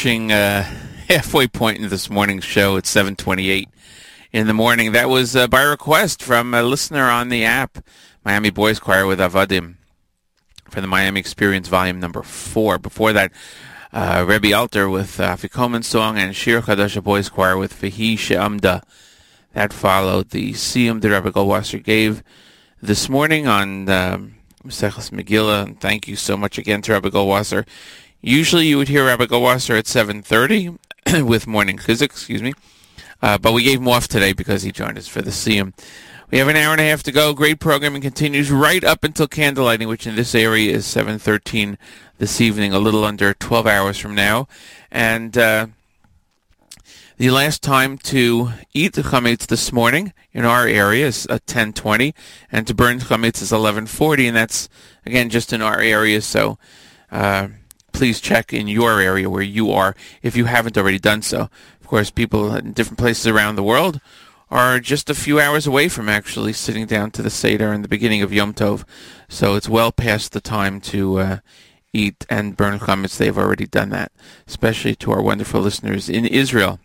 [0.03, 0.63] Uh,
[1.09, 2.75] halfway point in this morning's show.
[2.75, 3.67] at 7:28
[4.33, 4.93] in the morning.
[4.93, 7.85] That was uh, by request from a listener on the app,
[8.25, 9.75] Miami Boys Choir with Avadim,
[10.71, 12.79] for the Miami Experience Volume Number Four.
[12.79, 13.31] Before that,
[13.93, 18.81] uh, Rebbe Alter with uh, Afikoman song and Shir Chadasha Boys Choir with Vehi She'amda.
[19.53, 22.23] That followed the Siyum that Rabbi Goldwasser gave
[22.81, 25.63] this morning on um, Maseches Megillah.
[25.63, 27.67] And thank you so much again to Rabbi Goldwasser.
[28.21, 32.53] Usually you would hear Rabbi Goldwasser at 7.30 with morning physics, excuse me.
[33.19, 35.73] Uh, but we gave him off today because he joined us for the Siyum.
[36.29, 37.33] We have an hour and a half to go.
[37.33, 41.77] Great programming continues right up until candlelighting, which in this area is 7.13
[42.19, 44.47] this evening, a little under 12 hours from now.
[44.91, 45.67] And uh,
[47.17, 52.13] the last time to eat the chametz this morning in our area is at 10.20,
[52.51, 54.69] and to burn chametz is 11.40, and that's,
[55.07, 56.59] again, just in our area, so
[57.11, 57.47] uh,
[57.91, 61.49] please check in your area where you are if you haven't already done so.
[61.79, 63.99] Of course, people in different places around the world
[64.49, 67.87] are just a few hours away from actually sitting down to the Seder in the
[67.87, 68.83] beginning of Yom Tov.
[69.29, 71.37] So it's well past the time to uh,
[71.93, 73.17] eat and burn chametz.
[73.17, 74.11] They've already done that,
[74.47, 76.79] especially to our wonderful listeners in Israel.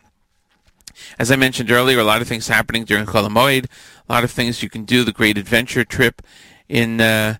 [1.19, 4.63] As I mentioned earlier, a lot of things happening during Chol a lot of things
[4.63, 5.05] you can do.
[5.05, 6.23] The Great Adventure trip
[6.69, 7.37] in, uh,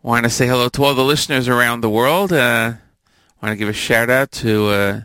[0.04, 2.30] want to say hello to all the listeners around the world.
[2.30, 2.74] Uh,
[3.40, 5.00] want to give a shout out to uh,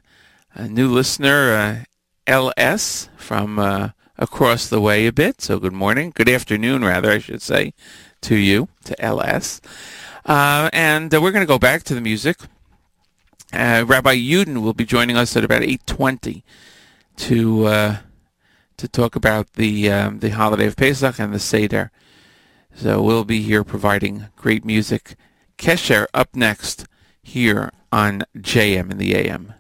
[0.53, 1.83] a new listener, uh,
[2.27, 5.39] LS, from uh, across the way a bit.
[5.39, 7.73] So good morning, good afternoon, rather, I should say,
[8.23, 9.61] to you, to LS.
[10.25, 12.37] Uh, and uh, we're going to go back to the music.
[13.53, 16.43] Rabbi Yudin will be joining us at about 8.20
[17.17, 17.99] to
[18.77, 21.91] to talk about the um, the holiday of Pesach and the Seder.
[22.73, 25.15] So we'll be here providing great music.
[25.57, 26.85] Kesher up next
[27.21, 29.53] here on JM in the AM.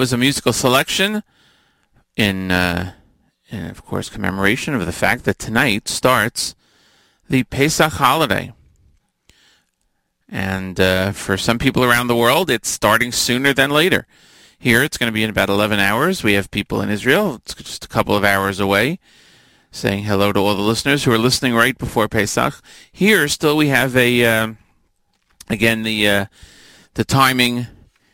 [0.00, 1.22] Was a musical selection
[2.16, 2.94] in, uh,
[3.50, 6.54] in, of course, commemoration of the fact that tonight starts
[7.28, 8.54] the Pesach holiday.
[10.26, 14.06] And uh, for some people around the world, it's starting sooner than later.
[14.58, 16.24] Here, it's going to be in about 11 hours.
[16.24, 17.34] We have people in Israel.
[17.34, 19.00] It's just a couple of hours away.
[19.70, 22.54] Saying hello to all the listeners who are listening right before Pesach.
[22.90, 24.56] Here, still, we have a um,
[25.50, 26.26] again the uh,
[26.94, 27.66] the timing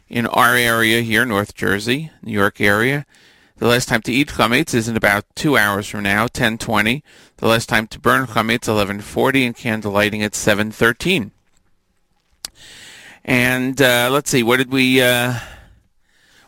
[0.09, 3.07] in our area here, North Jersey, New York area.
[3.59, 7.03] The last time to eat chametz is in about two hours from now, 10:20.
[7.39, 11.31] The last time to burn chametz, 11:40, and candle lighting at 7:13.
[13.24, 15.03] And uh, let's see, what did we...
[15.03, 15.41] Uh,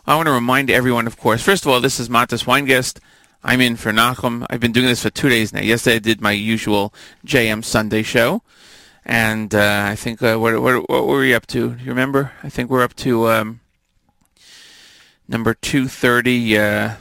[0.07, 1.43] I want to remind everyone, of course.
[1.43, 3.01] First of all, this is Mattes Weingast.
[3.43, 4.47] I'm in for Nachum.
[4.49, 5.61] I've been doing this for two days now.
[5.61, 6.95] Yesterday I did my usual
[7.27, 8.43] JM Sunday show.
[9.09, 11.71] And uh, I think, uh, what, what, what were we up to?
[11.71, 12.33] Do you remember?
[12.43, 13.61] I think we're up to um,
[15.27, 16.59] number 230.
[16.59, 16.95] Uh,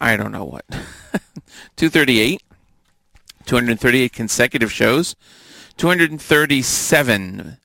[0.00, 0.64] I don't know what.
[1.76, 2.42] 238.
[3.46, 5.14] 238 consecutive shows.
[5.76, 7.58] 237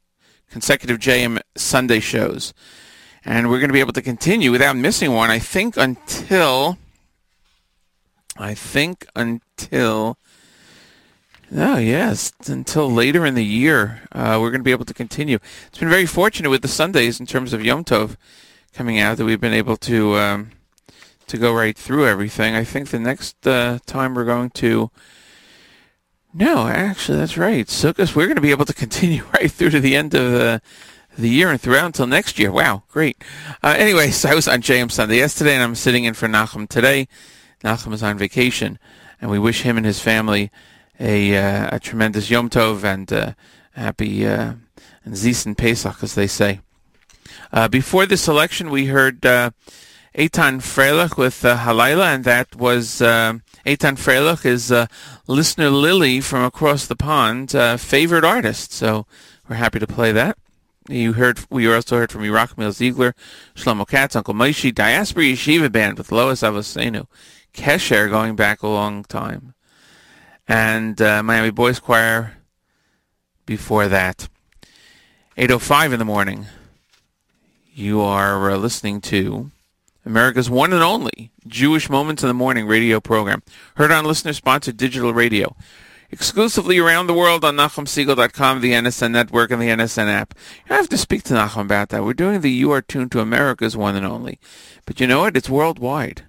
[0.51, 2.53] consecutive JM Sunday shows.
[3.25, 6.77] And we're going to be able to continue without missing one, I think, until...
[8.37, 10.19] I think until...
[11.55, 15.39] Oh, yes, until later in the year, uh, we're going to be able to continue.
[15.67, 18.17] It's been very fortunate with the Sundays in terms of Yom Tov
[18.73, 20.51] coming out that we've been able to um,
[21.27, 22.53] to go right through everything.
[22.53, 24.91] I think the next uh, time we're going to...
[26.33, 27.65] No, actually, that's right.
[27.65, 30.61] Sukkot, we're going to be able to continue right through to the end of the,
[31.17, 32.51] the year and throughout until next year.
[32.51, 33.23] Wow, great.
[33.63, 37.07] Uh, so I was on JM Sunday yesterday, and I'm sitting in for Nachum today.
[37.63, 38.77] Nachum is on vacation,
[39.21, 40.51] and we wish him and his family
[40.99, 43.33] a, uh, a tremendous Yom Tov and uh,
[43.71, 44.53] happy uh,
[45.05, 46.61] and Zisen Pesach, as they say.
[47.69, 49.25] Before this election, we heard
[50.17, 53.33] Eitan Freilich with uh, Halayla, and that was uh,
[53.67, 54.87] Eitan Freilich is uh,
[55.27, 58.73] listener Lily from across the pond, uh, favorite artist.
[58.73, 59.05] So
[59.47, 60.35] we're happy to play that.
[60.89, 61.39] You heard.
[61.51, 63.13] We also heard from Yerachmiel Ziegler,
[63.53, 67.05] Shlomo Katz, Uncle Moishy, Diaspora Yeshiva Band with Lois Avosenu,
[67.53, 69.53] Kesher going back a long time,
[70.47, 72.37] and uh, Miami Boys Choir
[73.45, 74.29] before that.
[75.37, 76.45] 8.05 in the morning.
[77.73, 79.51] You are uh, listening to
[80.05, 83.43] America's one and only Jewish Moments in the Morning radio program,
[83.75, 85.55] heard on listener-sponsored digital radio,
[86.09, 90.33] exclusively around the world on NachumSegal.com, the NSN network, and the NSN app.
[90.67, 92.03] You have to speak to Nachum about that.
[92.03, 94.39] We're doing the You Are Tuned to America's one and only.
[94.85, 95.37] But you know what?
[95.37, 96.23] It's worldwide.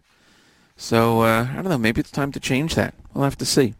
[0.76, 2.94] So, uh, I don't know, maybe it's time to change that.
[3.14, 3.74] We'll have to see.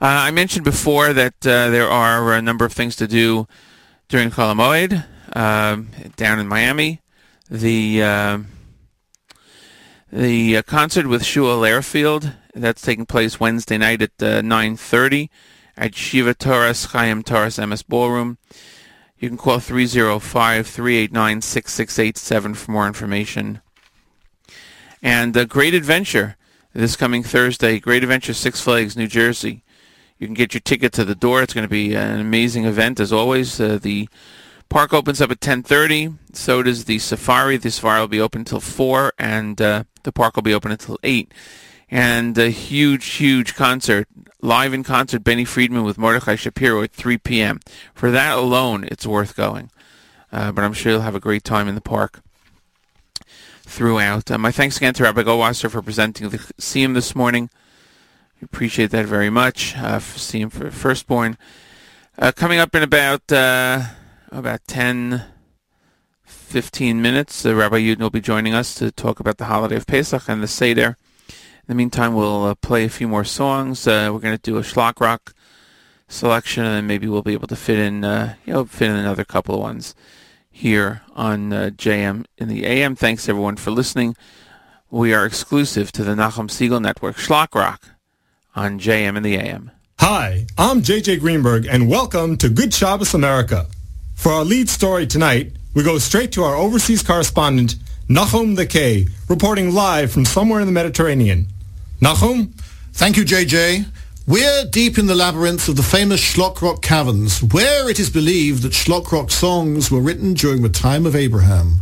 [0.00, 3.46] Uh, I mentioned before that uh, there are a number of things to do
[4.08, 5.04] during Chol Hamoed
[5.36, 7.00] um, down in Miami.
[7.48, 8.38] The uh,
[10.12, 15.28] the uh, concert with Shua Lairfield that's taking place Wednesday night at uh, 9:30
[15.76, 18.38] at Yeshiva Toras Chaim Toras Emes Ballroom.
[19.16, 23.60] You can call 305-389-6687 for more information.
[25.00, 26.36] And uh, Great Adventure
[26.74, 29.63] this coming Thursday, Great Adventure Six Flags, New Jersey.
[30.24, 31.42] You can get your ticket to the door.
[31.42, 33.60] It's going to be an amazing event as always.
[33.60, 34.08] Uh, the
[34.70, 36.16] park opens up at 10:30.
[36.32, 37.58] So does the safari.
[37.58, 40.98] The safari will be open until 4 and uh, the park will be open until
[41.02, 41.30] 8.
[41.90, 44.08] And a huge huge concert,
[44.40, 47.60] live in concert Benny Friedman with Mordechai Shapiro at 3 p.m.
[47.92, 49.70] For that alone, it's worth going.
[50.32, 52.22] Uh, but I'm sure you'll have a great time in the park
[53.60, 54.30] throughout.
[54.30, 57.50] Uh, my thanks again to Rabbi Goldwasser for presenting the Siyum this morning.
[58.44, 59.74] Appreciate that very much.
[59.76, 61.38] Uh, for Siyum for Firstborn.
[62.18, 63.82] Uh, coming up in about uh,
[64.30, 65.24] about 10,
[66.24, 70.28] 15 minutes, Rabbi Yudin will be joining us to talk about the holiday of Pesach
[70.28, 70.98] and the Seder.
[71.28, 71.34] In
[71.68, 73.86] the meantime, we'll uh, play a few more songs.
[73.86, 75.34] Uh, we're going to do a schlock rock
[76.06, 79.24] selection, and maybe we'll be able to fit in, uh, you know, fit in another
[79.24, 79.94] couple of ones
[80.50, 82.94] here on JM in the AM.
[82.94, 84.14] Thanks everyone for listening.
[84.90, 87.93] We are exclusive to the Nachum Segal Network, Shlock Rock,
[88.54, 89.70] on JM in the AM.
[89.98, 93.66] Hi, I'm JJ Greenberg, and welcome to Good Shabbos America.
[94.14, 97.74] For our lead story tonight, we go straight to our overseas correspondent,
[98.08, 101.48] Nahum the K, reporting live from somewhere in the Mediterranean.
[102.00, 102.54] Nahum?
[102.92, 103.86] Thank you, JJ.
[104.26, 108.72] We're deep in the labyrinth of the famous Shlock caverns, where it is believed that
[108.72, 111.80] Shlock songs were written during the time of Abraham.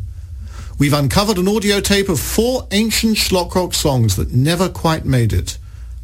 [0.79, 5.59] We've uncovered an audio tape of four ancient Shlock songs that never quite made it.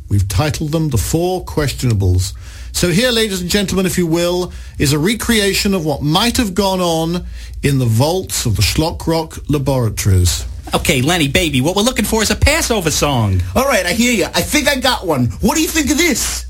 [0.08, 2.32] We've titled them The Four Questionables.
[2.74, 6.54] So here, ladies and gentlemen, if you will, is a recreation of what might have
[6.54, 7.26] gone on
[7.62, 9.06] in the vaults of the Shlock
[9.48, 10.46] laboratories.
[10.74, 13.40] Okay, Lenny, baby, what we're looking for is a Passover song.
[13.54, 14.24] All right, I hear you.
[14.26, 15.26] I think I got one.
[15.40, 16.47] What do you think of this?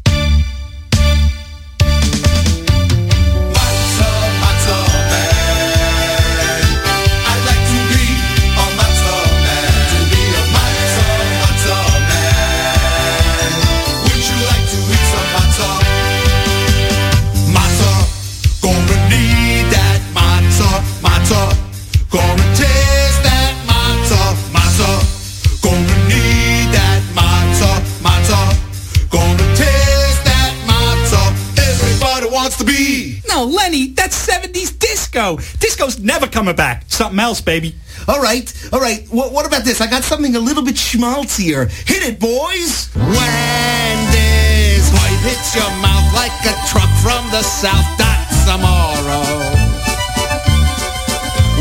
[35.09, 35.37] Disco.
[35.59, 36.85] Disco's never coming back.
[36.89, 37.75] Something else, baby.
[38.07, 39.07] All right, all right.
[39.09, 39.81] What, what about this?
[39.81, 41.67] I got something a little bit schmaltzier.
[41.67, 42.93] Hit it, boys.
[42.95, 49.25] When this wife hits your mouth like a truck from the south, that's tomorrow.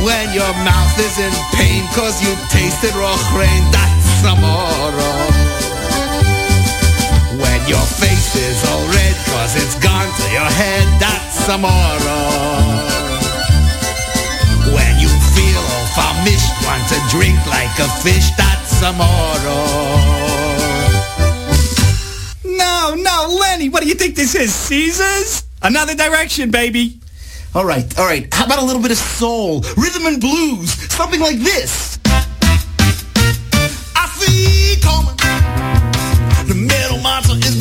[0.03, 5.15] When your mouth is in pain cause you tasted rochrain, that's tomorrow.
[7.39, 12.96] When your face is all red cause it's gone to your head, that's tomorrow.
[16.27, 19.65] Famished, want to drink like a fish, that's tomorrow.
[22.43, 24.53] No, no, Lenny, what do you think this is?
[24.53, 25.43] Caesars?
[25.61, 26.99] Another direction, baby.
[27.55, 28.31] All right, all right.
[28.33, 31.99] How about a little bit of soul, rhythm and blues, something like this?
[33.95, 35.15] I see coming.
[36.47, 37.56] The middle monster is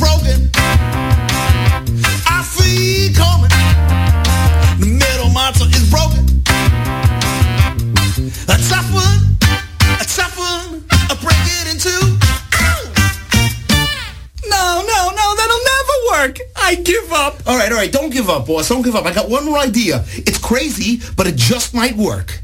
[18.17, 18.71] give up, boss.
[18.71, 19.05] Don't give up.
[19.05, 20.03] I got one more idea.
[20.25, 22.41] It's crazy, but it just might work.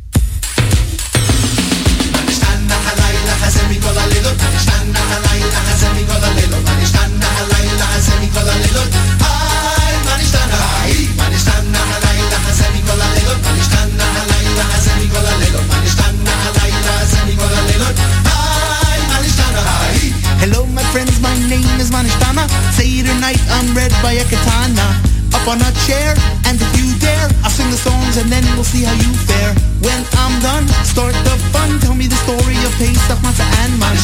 [20.42, 21.20] Hello, my friends.
[21.20, 22.44] My name is Manishtana.
[22.74, 25.11] Seder night, I'm read by a katana.
[25.34, 26.14] Up on a chair,
[26.46, 29.54] and if you dare, I'll sing the songs and then we'll see how you fare.
[29.80, 31.80] When I'm done, start the fun.
[31.80, 33.96] Tell me the story of Pesach, Matzah, and Man.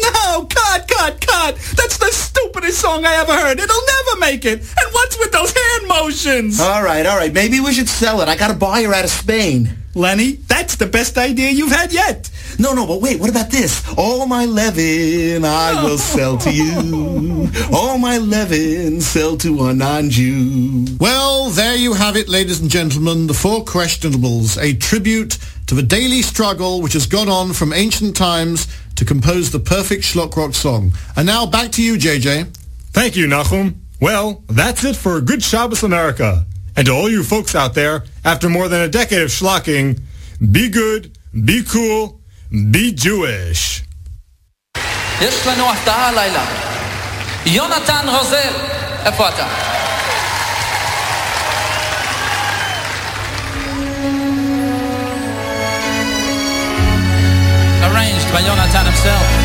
[0.00, 1.56] No, cut, cut, cut.
[1.76, 3.60] That's the stupidest song I ever heard.
[3.60, 4.60] It'll never make it.
[4.60, 6.60] And what's with those hand motions?
[6.60, 7.32] All right, all right.
[7.32, 8.28] Maybe we should sell it.
[8.28, 9.76] I got a buyer out of Spain.
[9.94, 12.30] Lenny, that's the best idea you've had yet.
[12.60, 13.82] No, no, but wait, what about this?
[13.96, 17.50] All my leaven I will sell to you.
[17.72, 20.98] All my leaven sell to a non-Jew.
[21.00, 25.38] Well, there you have it, ladies and gentlemen, the four questionables, a tribute
[25.68, 30.02] to the daily struggle which has gone on from ancient times to compose the perfect
[30.02, 30.92] schlock rock song.
[31.16, 32.54] And now back to you, JJ.
[32.92, 33.76] Thank you, Nachum.
[34.02, 36.44] Well, that's it for a Good Shabbos America.
[36.76, 39.98] And to all you folks out there, after more than a decade of schlocking,
[40.52, 42.19] be good, be cool,
[42.51, 43.81] be Jewish.
[45.21, 46.45] יש לנו הפתעה הלילה.
[47.45, 48.53] יונתן רוזל,
[49.05, 49.47] איפה אתה?
[57.85, 59.38] Arranged by Jonathan himself.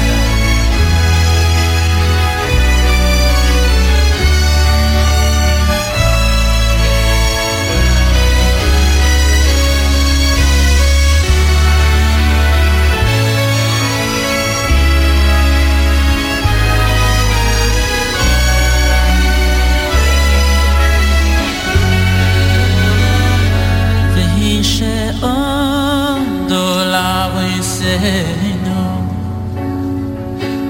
[27.95, 29.09] ויסנו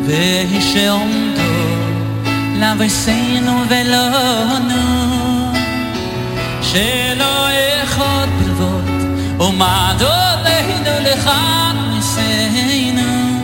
[0.07, 1.41] והיא שעומדו
[2.57, 5.53] לבסנו ולנו
[6.63, 7.49] שלא
[7.85, 8.85] אחד בלבוד
[9.41, 13.41] ומד עולנו לכאן ניסינו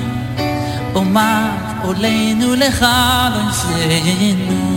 [0.94, 4.76] ומד עולנו לכאן ניסינו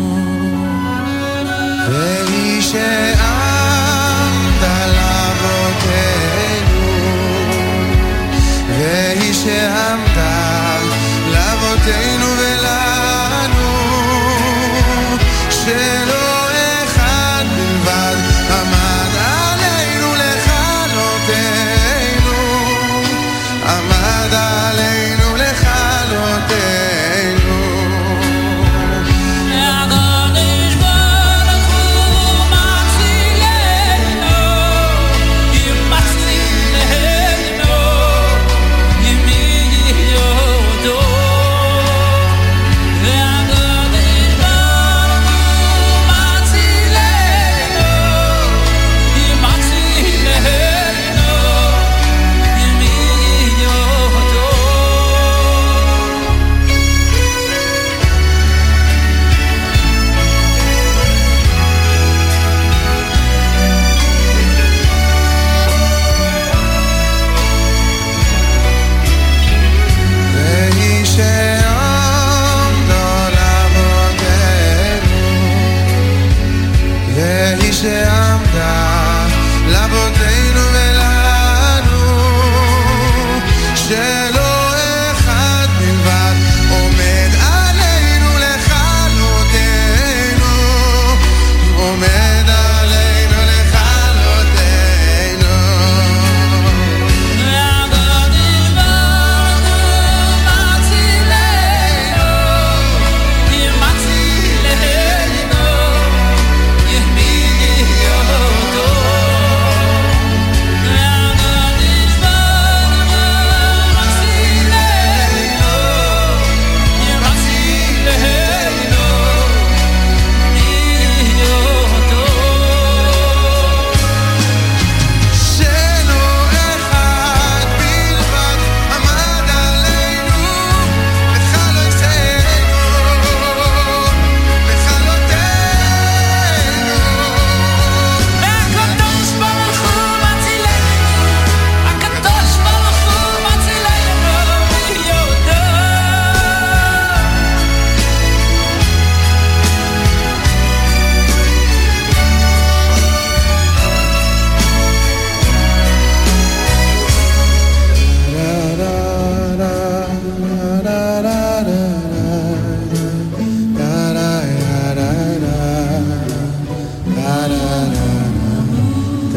[1.89, 3.27] והיא שעמדה
[4.87, 6.12] לאבותינו,
[9.44, 10.78] שעמדה
[11.32, 13.72] לאבותינו ולנו,
[15.50, 16.13] שלא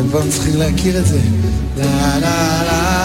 [0.09, 1.19] כבר צריכים להכיר את זה.
[1.77, 2.96] לה לה לה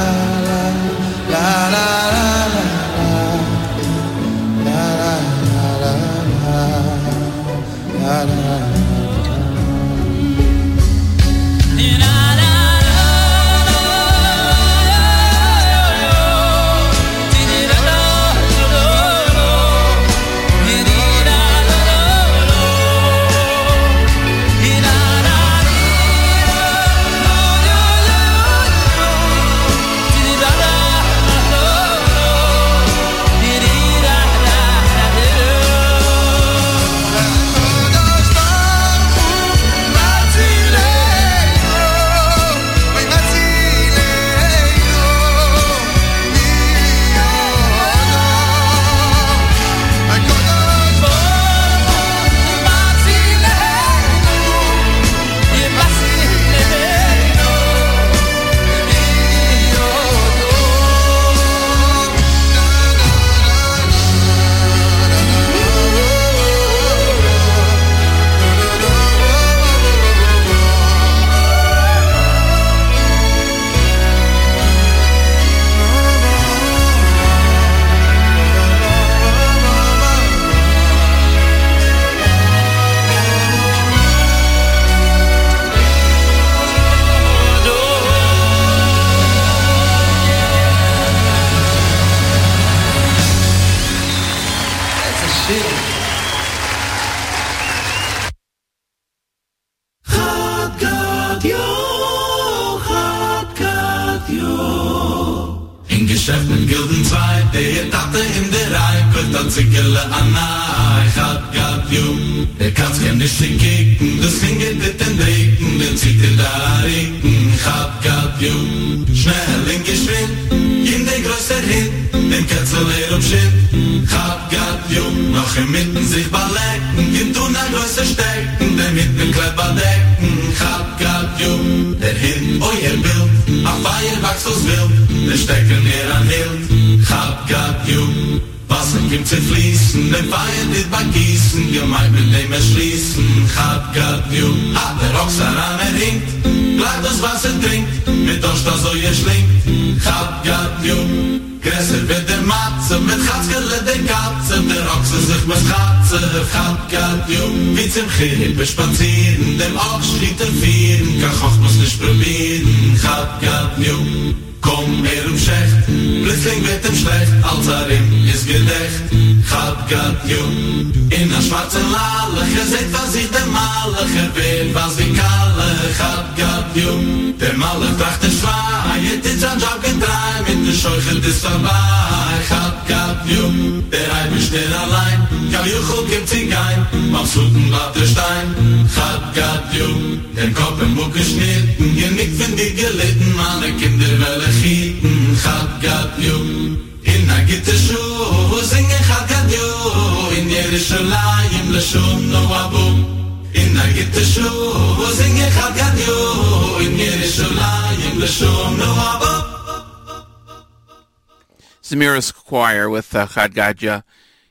[212.72, 214.02] With uh, Chad Gadya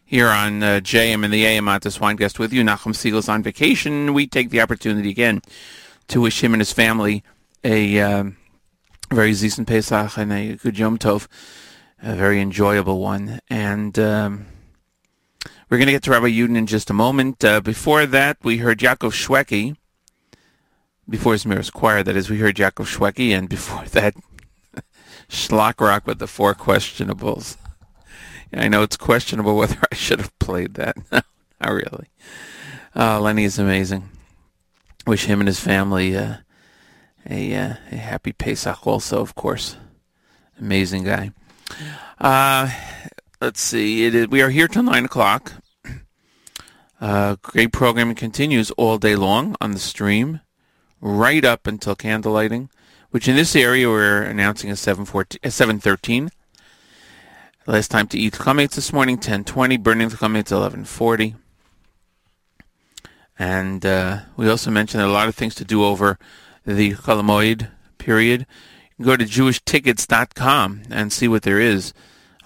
[0.06, 2.64] here on uh, JM and the AM Mattes Weingast with you.
[2.64, 4.14] Nachum Segal's on vacation.
[4.14, 5.42] We take the opportunity again
[6.10, 7.24] to wish him and his family
[7.64, 8.38] a um,
[9.12, 11.28] very decent Pesach and a good Yom Tov,
[12.04, 13.40] a very enjoyable one.
[13.50, 14.46] And um,
[15.70, 17.44] we're going to get to Rabbi Yudin in just a moment.
[17.44, 19.78] Uh, before that, we heard Yaakov Shweki.
[21.10, 24.14] Before Zemiris Choir, that is, we heard Yaakov Shweki, and before that,
[25.28, 27.58] Shlock Rock with the four questionables.
[28.54, 30.98] I know it's questionable whether I should have played that.
[31.62, 32.08] No, not really.
[32.96, 34.10] Uh, Lenny is amazing.
[35.06, 36.38] Wish him and his family uh,
[37.30, 38.88] a uh, a happy Pesach.
[38.88, 39.78] Also, of course,
[40.60, 41.34] amazing guy.
[42.20, 42.72] Uh,
[43.40, 44.26] let's see.
[44.26, 45.54] We are here till nine o'clock.
[47.00, 50.40] Uh, great programming continues all day long on the stream,
[51.00, 52.70] right up until candle lighting
[53.12, 56.30] which in this area we're announcing as 713.
[57.68, 59.78] Last time to eat chametz this morning, 1020.
[59.78, 61.36] Burning the chametz, 1140.
[63.38, 66.18] And uh, we also mentioned a lot of things to do over
[66.66, 68.48] the Chol Hamoed period.
[68.98, 71.94] You can go to jewishtickets.com and see what there is.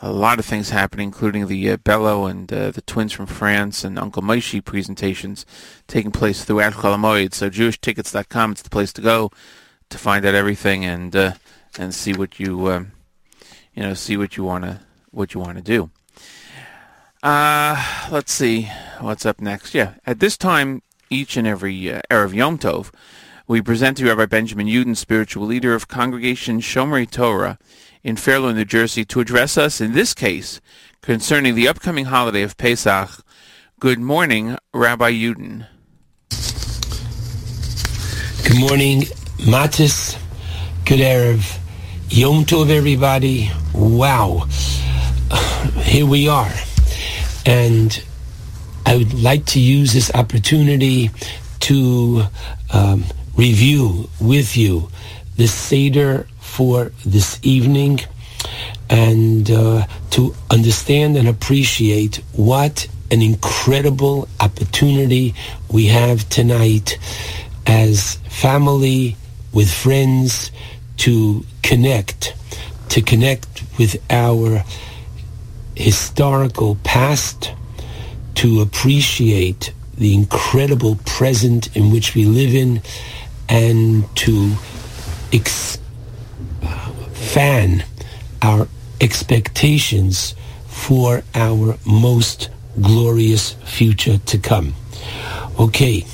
[0.02, 3.86] A lot of things happening, including the uh, Bello and uh, the twins from France
[3.86, 5.46] and Uncle Moishy presentations
[5.88, 7.34] taking place throughout Chol Hamoed.
[7.34, 9.32] So jewishtickets.com is the place to go
[9.90, 11.34] to find out everything and uh,
[11.80, 12.92] and see what you um,
[13.74, 14.85] you know see what you want to
[15.16, 15.90] what you want to do.
[17.24, 18.70] Uh, let's see
[19.00, 19.74] what's up next.
[19.74, 22.94] Yeah, at this time each and every uh, erev Yom Tov,
[23.48, 27.58] we present to you Rabbi Benjamin Yudin, spiritual leader of Congregation Shomrei Torah
[28.04, 30.62] in Fairlawn, New Jersey, to address us in this case
[31.02, 33.24] concerning the upcoming holiday of Pesach.
[33.80, 35.68] Good morning, Rabbi Yudin.
[38.48, 39.02] Good morning,
[39.38, 40.18] Mattes.
[40.86, 41.60] Good Erev.
[42.10, 43.50] Yom Tov, everybody.
[43.74, 44.48] Wow.
[45.84, 46.52] Here we are.
[47.46, 48.04] And
[48.86, 51.10] I would like to use this opportunity
[51.62, 52.24] to
[52.74, 53.04] um,
[53.36, 54.90] review with you
[55.38, 58.02] the Seder for this evening
[58.90, 65.34] and uh, to understand and appreciate what an incredible opportunity
[65.72, 66.98] we have tonight
[67.66, 69.16] as family,
[69.54, 70.52] with friends,
[70.98, 72.36] to connect,
[72.90, 74.64] to connect with our
[75.76, 77.54] historical past,
[78.36, 82.82] to appreciate the incredible present in which we live in,
[83.48, 84.56] and to
[85.32, 85.80] ex-
[87.14, 87.84] fan
[88.42, 88.68] our
[89.00, 90.36] expectations
[90.68, 92.50] for our most
[92.82, 94.74] glorious future to come.
[95.60, 96.06] Okay,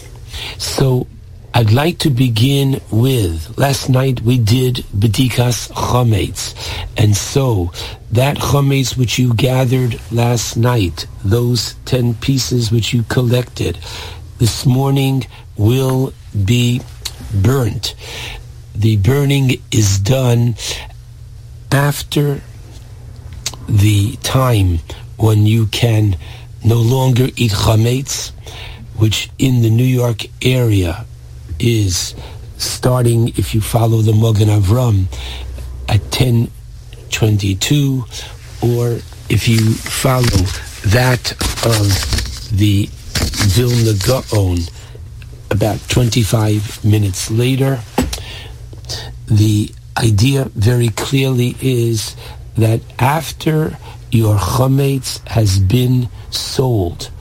[0.57, 1.07] so
[1.53, 6.55] I'd like to begin with, last night we did Bedikas Chametz.
[6.95, 7.73] And so,
[8.09, 13.77] that Chametz which you gathered last night, those 10 pieces which you collected,
[14.37, 15.25] this morning
[15.57, 16.13] will
[16.45, 16.81] be
[17.43, 17.95] burnt.
[18.73, 20.55] The burning is done
[21.69, 22.41] after
[23.67, 24.79] the time
[25.17, 26.15] when you can
[26.63, 28.31] no longer eat chametz,
[28.95, 31.05] which in the New York area
[31.61, 32.13] is
[32.57, 35.05] starting, if you follow the Magen Avraham,
[35.87, 38.03] at 1022,
[38.61, 38.99] or
[39.29, 40.45] if you follow
[40.87, 41.31] that
[41.65, 41.87] of
[42.57, 42.89] the
[43.53, 44.59] Vilna Gaon,
[45.51, 47.81] about 25 minutes later.
[49.27, 52.15] The idea very clearly is
[52.55, 53.77] that after
[54.09, 57.11] your chametz has been sold,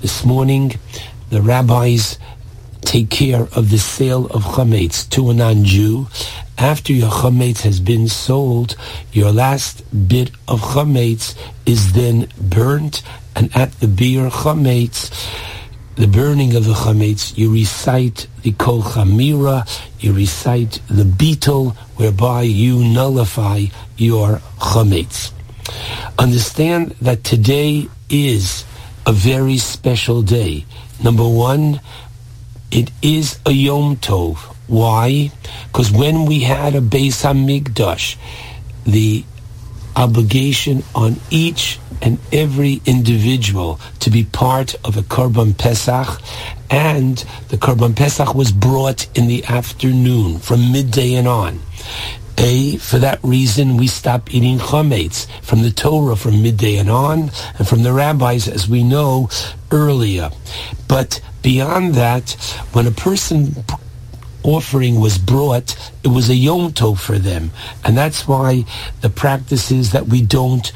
[0.00, 0.78] this morning
[1.30, 2.18] the rabbis
[2.82, 6.08] take care of the sale of chametz to a non-Jew.
[6.58, 8.76] After your chametz has been sold,
[9.12, 11.36] your last bit of chametz
[11.66, 13.02] is then burnt,
[13.36, 15.10] and at the biur chametz,
[15.96, 19.66] the burning of the chametz, you recite the kol chamira,
[20.00, 23.64] you recite the bittul, whereby you nullify
[23.96, 25.32] your chametz.
[26.18, 28.64] Understand that today is
[29.06, 30.64] a very special day.
[31.02, 31.80] Number one,
[32.70, 34.36] it is a Yom Tov.
[34.66, 35.32] Why?
[35.66, 38.16] Because when we had a Beis Hamikdash,
[38.84, 39.24] the
[39.96, 46.20] obligation on each and every individual to be part of a Korban Pesach,
[46.70, 47.18] and
[47.48, 51.60] the Korban Pesach was brought in the afternoon from midday and on.
[52.38, 57.30] A, for that reason, we stop eating chametz from the Torah from midday and on,
[57.58, 59.28] and from the rabbis, as we know,
[59.70, 60.30] earlier.
[60.88, 62.32] But beyond that,
[62.72, 63.64] when a person
[64.42, 67.50] offering was brought, it was a Yom Tov for them.
[67.84, 68.64] And that's why
[69.00, 70.72] the practice is that we don't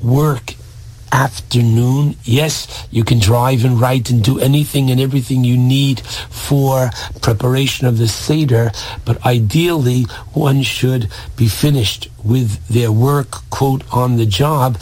[0.00, 0.54] work
[1.12, 2.16] afternoon.
[2.24, 6.90] Yes, you can drive and write and do anything and everything you need for
[7.22, 8.72] preparation of the Seder,
[9.04, 10.02] but ideally
[10.32, 14.80] one should be finished with their work, quote, on the job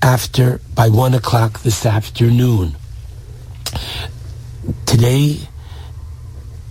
[0.00, 2.76] after, by one o'clock this afternoon.
[4.92, 5.38] Today,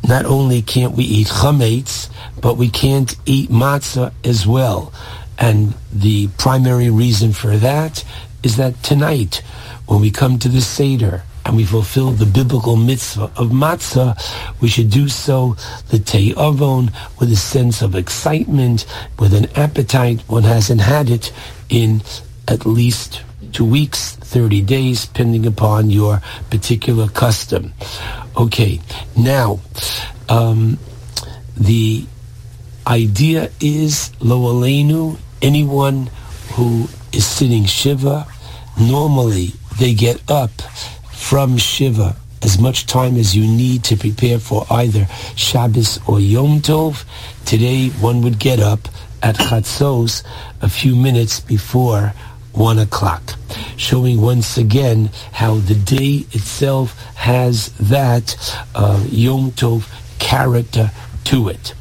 [0.03, 2.07] not only can't we eat chametz,
[2.39, 4.93] but we can't eat matzah as well.
[5.39, 8.05] And the primary reason for that
[8.43, 9.41] is that tonight,
[9.87, 14.15] when we come to the Seder and we fulfill the biblical mitzvah of matzah,
[14.61, 15.55] we should do so
[15.89, 18.85] the avon with a sense of excitement,
[19.17, 21.33] with an appetite one hasn't had it
[21.69, 22.03] in
[22.47, 27.73] at least two weeks, 30 days, depending upon your particular custom.
[28.37, 28.79] Okay,
[29.17, 29.59] now,
[30.29, 30.77] um,
[31.57, 32.05] the
[32.87, 36.09] idea is lo aleinu, anyone
[36.53, 38.27] who is sitting shiva,
[38.79, 40.51] normally they get up
[41.13, 45.05] from shiva as much time as you need to prepare for either
[45.35, 47.05] Shabbos or Yom Tov.
[47.45, 48.87] Today, one would get up
[49.21, 50.23] at Chatzos
[50.61, 52.13] a few minutes before
[52.53, 53.35] one o'clock,
[53.77, 58.35] showing once again how the day itself has that
[58.75, 59.87] uh, Yom Tov
[60.19, 60.91] character
[61.25, 61.73] to it.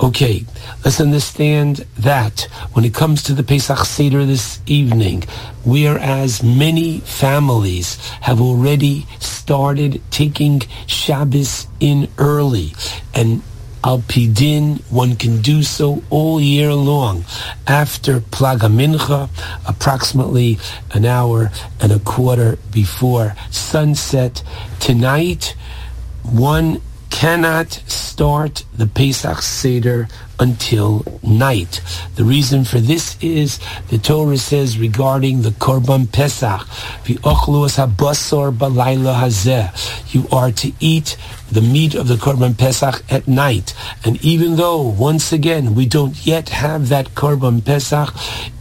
[0.00, 0.44] Okay,
[0.84, 2.42] let's understand that
[2.72, 5.24] when it comes to the Pesach Seder this evening,
[5.64, 12.72] whereas many families have already started taking Shabbos in early
[13.14, 13.42] and
[13.84, 17.22] Al Pidin, one can do so all year long.
[17.66, 19.28] After Plag Hamincha,
[19.68, 20.58] approximately
[20.92, 21.50] an hour
[21.82, 24.42] and a quarter before sunset.
[24.80, 25.54] Tonight,
[26.22, 26.80] one
[27.14, 30.08] cannot start the Pesach Seder
[30.40, 31.80] until night.
[32.16, 36.66] The reason for this is the Torah says regarding the Korban Pesach.
[40.12, 41.16] You are to eat
[41.52, 43.74] the meat of the Korban Pesach at night.
[44.04, 48.12] And even though, once again, we don't yet have that Korban Pesach,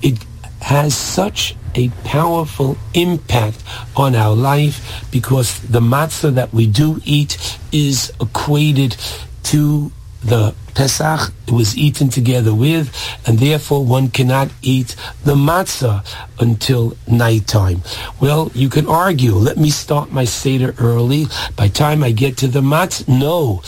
[0.03, 0.23] it
[0.61, 3.63] has such a powerful impact
[3.95, 8.95] on our life because the matzah that we do eat is equated
[9.43, 9.91] to
[10.23, 12.95] the Pesach it was eaten together with,
[13.27, 16.03] and therefore one cannot eat the matzah
[16.39, 17.81] until nighttime.
[18.19, 21.27] Well, you can argue, let me start my Seder early.
[21.55, 23.61] By time I get to the matzah, no.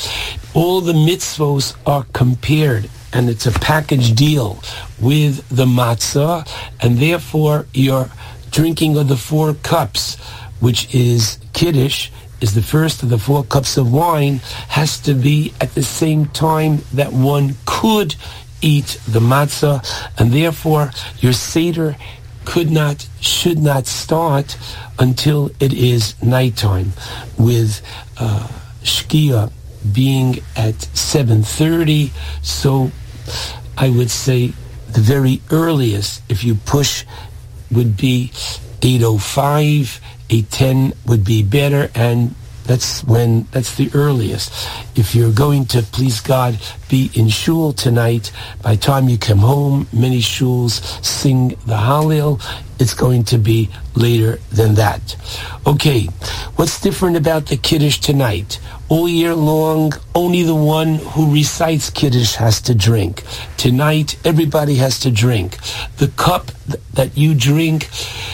[0.54, 4.60] All the mitzvos are compared and it's a package deal
[5.00, 6.46] with the matzah,
[6.82, 8.10] and therefore your
[8.52, 10.18] drinking of the four cups,
[10.60, 12.10] which is kiddush,
[12.42, 16.26] is the first of the four cups of wine, has to be at the same
[16.28, 18.16] time that one could
[18.62, 19.80] eat the matzah,
[20.20, 21.96] and therefore your seder
[22.44, 24.58] could not, should not start
[25.00, 26.92] until it is nighttime,
[27.38, 27.82] with
[28.18, 28.46] uh,
[28.84, 29.50] shkia
[29.94, 32.12] being at 7.30,
[32.42, 32.92] so
[33.78, 34.54] I would say
[34.90, 37.06] the very earliest, if you push,
[37.72, 38.32] would be
[38.82, 44.52] 8.05, 8.10 would be better, and that's when, that's the earliest.
[44.96, 48.32] If you're going to, please God, be in shul tonight,
[48.62, 52.42] by time you come home, many shuls sing the Hallel.
[52.80, 55.16] It's going to be later than that.
[55.66, 56.06] Okay,
[56.56, 58.60] what's different about the Kiddush tonight?
[58.88, 63.24] All year long, only the one who recites Kiddush has to drink.
[63.58, 65.58] Tonight, everybody has to drink.
[65.98, 67.90] The cup th- that you drink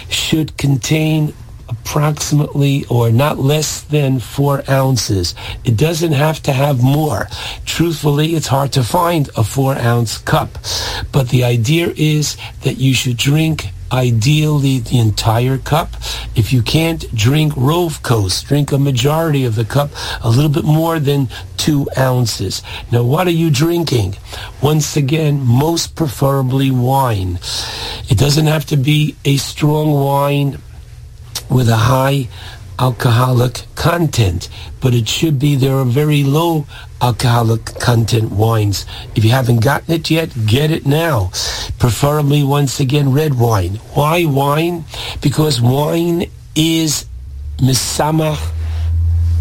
[0.09, 1.33] should contain
[1.69, 5.35] approximately or not less than four ounces.
[5.63, 7.29] It doesn't have to have more.
[7.65, 10.57] Truthfully, it's hard to find a four ounce cup.
[11.13, 15.95] But the idea is that you should drink ideally the entire cup.
[16.35, 20.63] If you can't drink rov kos, drink a majority of the cup, a little bit
[20.63, 22.63] more than two ounces.
[22.91, 24.15] Now, what are you drinking?
[24.61, 27.39] Once again, most preferably wine.
[28.09, 30.59] It doesn't have to be a strong wine
[31.49, 32.29] with a high
[32.79, 36.65] alcoholic content, but it should be there are very low
[37.01, 38.85] alcoholic content wines.
[39.15, 41.31] If you haven't gotten it yet, get it now.
[41.79, 43.75] Preferably, once again, red wine.
[43.93, 44.85] Why wine?
[45.21, 47.05] Because wine is
[47.57, 48.51] misamach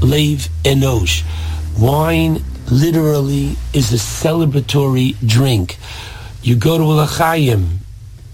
[0.01, 1.23] lev enosh.
[1.79, 5.79] Wine literally is a celebratory drink.
[6.43, 7.81] You go to a l'chaim,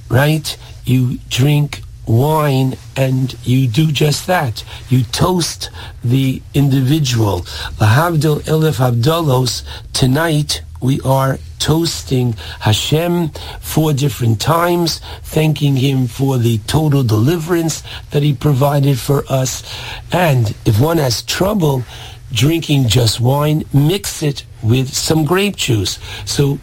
[0.09, 0.57] right?
[0.85, 4.65] You drink wine and you do just that.
[4.89, 5.71] You toast
[6.03, 7.41] the individual.
[7.81, 16.59] Lehavdil elef havdalos, tonight we are toasting Hashem four different times, thanking him for the
[16.67, 19.65] total deliverance that he provided for us.
[20.13, 21.83] And if one has trouble
[22.33, 25.99] drinking just wine, mix it with some grape juice.
[26.25, 26.59] So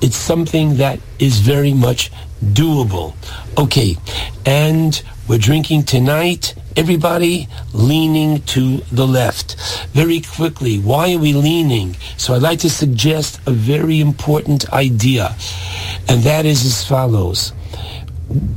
[0.00, 2.10] it's something that is very much
[2.42, 3.14] doable.
[3.58, 3.96] Okay,
[4.46, 6.54] and we're drinking tonight.
[6.76, 9.56] Everybody leaning to the left.
[9.88, 11.96] Very quickly, why are we leaning?
[12.16, 15.34] So I'd like to suggest a very important idea,
[16.08, 17.52] and that is as follows.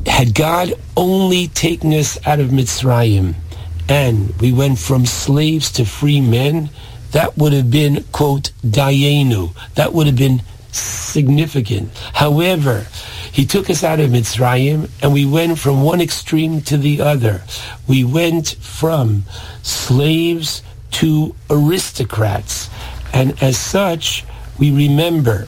[0.06, 3.34] Had God only taken us out of Mitzrayim,
[3.90, 6.70] and we went from slaves to free men,
[7.12, 9.54] that would have been, quote, Dayenu.
[9.76, 11.96] That would have been significant.
[12.14, 12.88] However,
[13.34, 17.42] he took us out of Mitzrayim and we went from one extreme to the other.
[17.88, 19.24] We went from
[19.64, 22.70] slaves to aristocrats.
[23.12, 24.24] And as such,
[24.60, 25.48] we remember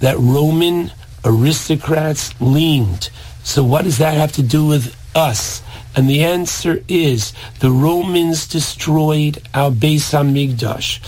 [0.00, 0.92] that Roman
[1.24, 3.08] aristocrats leaned.
[3.44, 5.62] So what does that have to do with us?
[5.96, 11.00] And the answer is the Romans destroyed our Beis Hamikdash.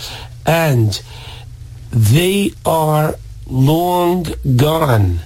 [0.43, 0.99] And
[1.91, 3.13] they are
[3.45, 5.19] long gone.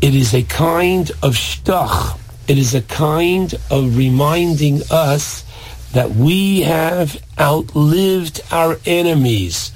[0.00, 2.18] It is a kind of shtach.
[2.48, 5.44] It is a kind of reminding us
[5.92, 9.72] that we have outlived our enemies.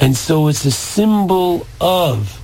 [0.00, 2.40] And so it's a symbol of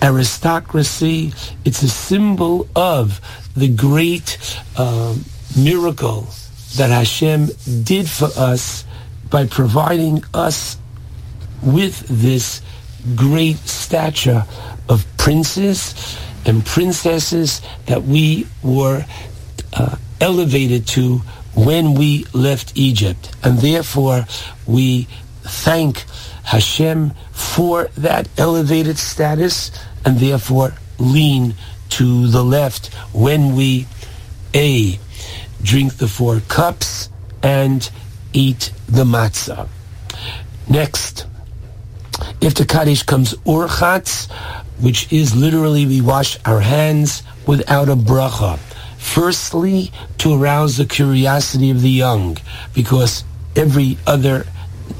[0.00, 1.32] aristocracy.
[1.64, 3.20] It's a symbol of
[3.56, 4.38] the great
[4.76, 5.16] uh,
[5.58, 6.28] miracle
[6.76, 7.48] that Hashem
[7.82, 8.84] did for us
[9.28, 10.78] by providing us
[11.62, 12.62] with this
[13.16, 14.46] great stature
[14.92, 19.06] of princes and princesses that we were
[19.72, 21.18] uh, elevated to
[21.54, 23.34] when we left Egypt.
[23.42, 24.26] And therefore,
[24.66, 25.08] we
[25.42, 26.04] thank
[26.44, 29.70] Hashem for that elevated status
[30.04, 31.54] and therefore lean
[31.90, 33.86] to the left when we
[34.54, 34.98] A,
[35.62, 37.08] drink the four cups
[37.42, 37.90] and
[38.34, 39.68] eat the matzah.
[40.68, 41.26] Next,
[42.42, 44.30] after Kaddish comes Urchatz,
[44.80, 48.58] which is literally we wash our hands without a bracha.
[48.98, 52.38] Firstly, to arouse the curiosity of the young,
[52.74, 53.24] because
[53.56, 54.46] every other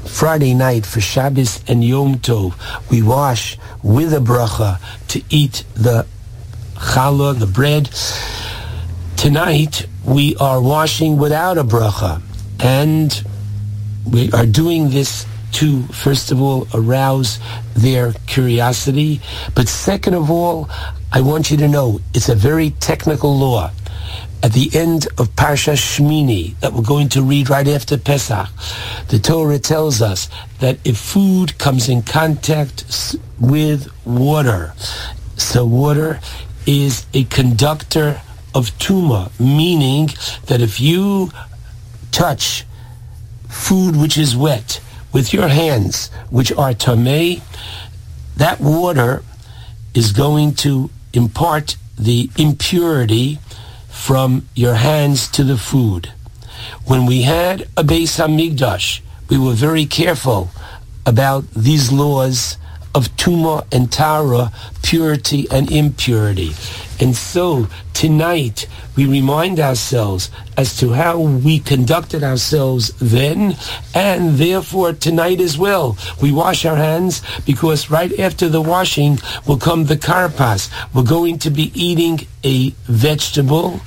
[0.07, 2.55] Friday night for Shabbos and Yom Tov,
[2.91, 6.07] we wash with a bracha to eat the
[6.75, 7.91] challah, the bread.
[9.17, 12.20] Tonight, we are washing without a bracha,
[12.60, 13.25] and
[14.10, 17.39] we are doing this to, first of all, arouse
[17.75, 19.21] their curiosity.
[19.55, 20.69] But second of all,
[21.13, 23.71] I want you to know it's a very technical law.
[24.43, 28.49] At the end of Parsha Shmini, that we're going to read right after Pesach,
[29.09, 34.75] the Torah tells us that if food comes in contact with water,
[35.37, 36.19] so water
[36.67, 38.21] is a conductor
[38.55, 40.09] of tuma, meaning
[40.47, 41.31] that if you
[42.11, 42.65] touch
[43.49, 44.81] food which is wet,
[45.12, 47.42] with your hands, which are tamei,
[48.36, 49.23] that water
[49.94, 53.39] is going to impart the impurity
[53.89, 56.10] from your hands to the food.
[56.86, 60.50] When we had a Beis Hamikdash, we were very careful
[61.05, 62.57] about these laws
[62.94, 66.52] of tuma and tara, purity and impurity.
[67.03, 73.57] And so tonight we remind ourselves as to how we conducted ourselves then
[73.93, 75.99] and therefore tonight as well.
[76.21, 80.71] We wash our hands because right after the washing will come the karpas.
[80.95, 83.81] We're going to be eating a vegetable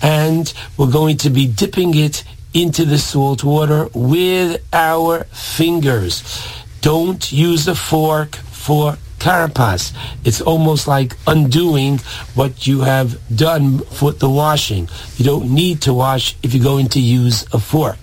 [0.00, 6.48] and we're going to be dipping it into the salt water with our fingers.
[6.80, 9.96] Don't use a fork for karpas.
[10.24, 11.98] It's almost like undoing
[12.34, 14.86] what you have done for the washing.
[15.16, 18.00] You don't need to wash if you're going to use a fork.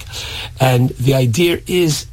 [0.60, 2.08] And the idea is,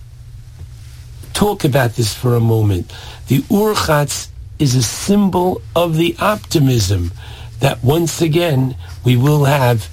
[1.32, 2.92] talk about this for a moment.
[3.28, 4.28] The urchatz
[4.58, 7.12] is a symbol of the optimism
[7.60, 9.88] that once again we will have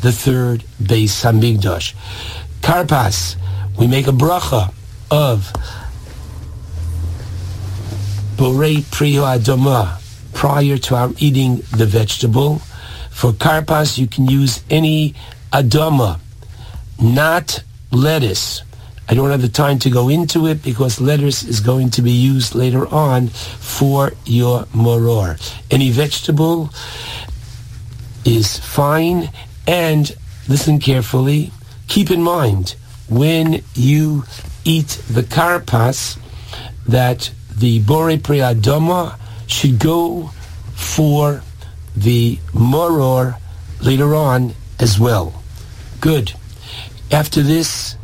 [0.00, 1.94] the third Beis Hamikdash.
[2.60, 3.34] Karpas,
[3.76, 4.72] we make a bracha
[5.10, 5.52] of
[8.40, 10.00] Borei Priyo Adoma
[10.32, 12.60] prior to our eating the vegetable.
[13.10, 15.14] For karpas, you can use any
[15.52, 16.18] adoma,
[16.98, 18.62] not lettuce.
[19.10, 22.12] I don't have the time to go into it because lettuce is going to be
[22.12, 25.36] used later on for your moror.
[25.70, 26.70] Any vegetable,
[28.24, 29.30] is fine.
[29.66, 30.16] And
[30.48, 31.50] listen carefully.
[31.88, 32.74] Keep in mind
[33.06, 34.24] when you
[34.64, 36.18] eat the karpas
[36.88, 40.30] that the bore priadoma should go
[40.72, 41.42] for
[41.94, 43.36] the moror
[43.82, 45.42] later on as well.
[46.00, 46.32] Good.
[47.12, 47.96] After this,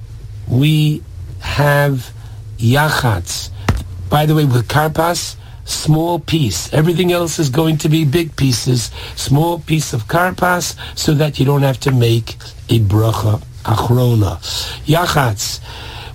[0.47, 1.03] we
[1.41, 2.13] have
[2.59, 3.51] yachatz.
[4.11, 6.73] By the way, with karpas, small piece.
[6.75, 8.91] Everything else is going to be big pieces.
[9.15, 12.35] Small piece of karpas so that you don't have to make
[12.69, 14.37] a bracha achrona.
[14.85, 15.61] Yachatz.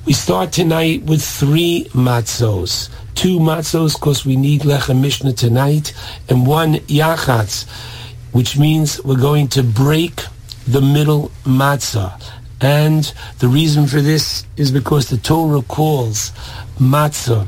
[0.06, 2.90] We start tonight with three matzos.
[3.16, 5.94] Two matzos because we need lechem mishnah tonight,
[6.30, 7.70] and one yachatz,
[8.32, 10.22] which means we're going to break
[10.68, 12.22] the middle matzah.
[12.60, 16.32] And the reason for this is because the Torah calls
[16.80, 17.48] matzah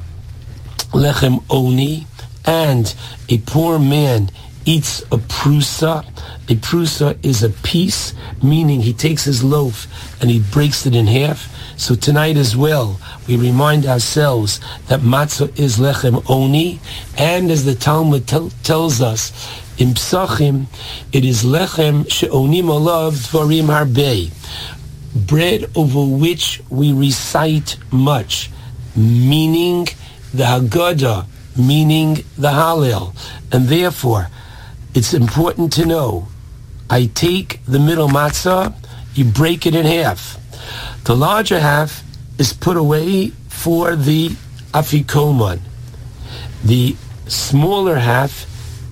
[0.91, 2.05] lechem oni,
[2.45, 2.93] and
[3.29, 4.29] a poor man
[4.65, 6.05] eats a prusa.
[6.49, 9.87] A prusa is a piece, meaning he takes his loaf
[10.23, 11.53] and he breaks it in half.
[11.77, 16.79] So tonight as well, we remind ourselves that matzah is lechem oni,
[17.17, 19.33] and as the Talmud tel- tells us,
[19.77, 20.67] in Psachim,
[21.11, 24.31] it is lechem she'onim olav dvarim harbei,
[25.27, 28.49] bread over which we recite much,
[28.95, 29.89] meaning
[30.33, 31.25] the Haggadah,
[31.57, 33.13] meaning the Hallel.
[33.51, 34.29] And therefore,
[34.93, 36.29] it's important to know,
[36.89, 38.73] I take the middle matzah,
[39.15, 40.37] you break it in half.
[41.05, 42.03] The larger half
[42.37, 44.29] is put away for the
[44.73, 45.59] afikoman.
[46.63, 46.95] The
[47.27, 48.45] smaller half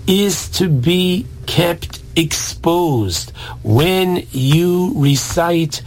[0.08, 3.32] is to be kept exposed.
[3.64, 5.82] When you recite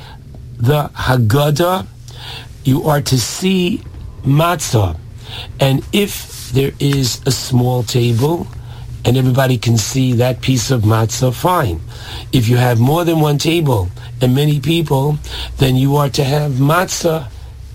[0.57, 1.87] the Haggadah,
[2.65, 3.83] you are to see
[4.23, 4.97] matzah.
[5.61, 8.47] And if there is a small table
[9.05, 11.81] and everybody can see that piece of matzah, fine.
[12.33, 13.91] If you have more than one table
[14.25, 15.19] and many people,
[15.59, 17.29] then you are to have matzah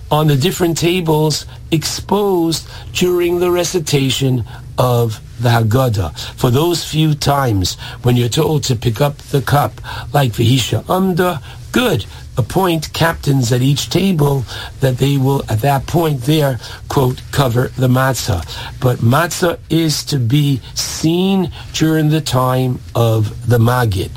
[0.10, 4.44] on the different tables exposed during the recitation
[4.80, 6.18] of the Haggadah.
[6.36, 9.80] For those few times when you're told to pick up the cup,
[10.12, 12.06] like Vahisha Amda, good.
[12.36, 14.46] Appoint captains at each table
[14.80, 18.42] that they will, at that point there, quote, cover the matzah.
[18.80, 24.12] But matzah is to be seen during the time of the Magid.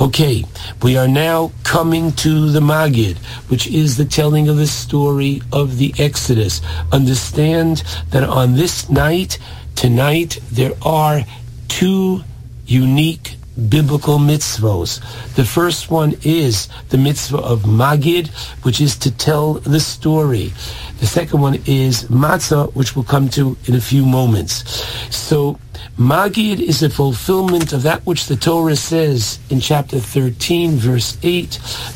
[0.00, 0.44] Okay,
[0.82, 3.16] we are now coming to the Magid,
[3.48, 6.60] which is the telling of the story of the Exodus.
[6.90, 9.38] Understand that on this night,
[9.76, 11.20] tonight, there are
[11.68, 12.24] two
[12.66, 13.36] unique
[13.68, 15.00] biblical mitzvos.
[15.34, 18.28] The first one is the mitzvah of Magid,
[18.64, 20.52] which is to tell the story.
[21.00, 24.64] The second one is matzah, which we'll come to in a few moments.
[25.14, 25.58] So
[25.98, 31.50] Magid is a fulfillment of that which the Torah says in chapter 13, verse 8,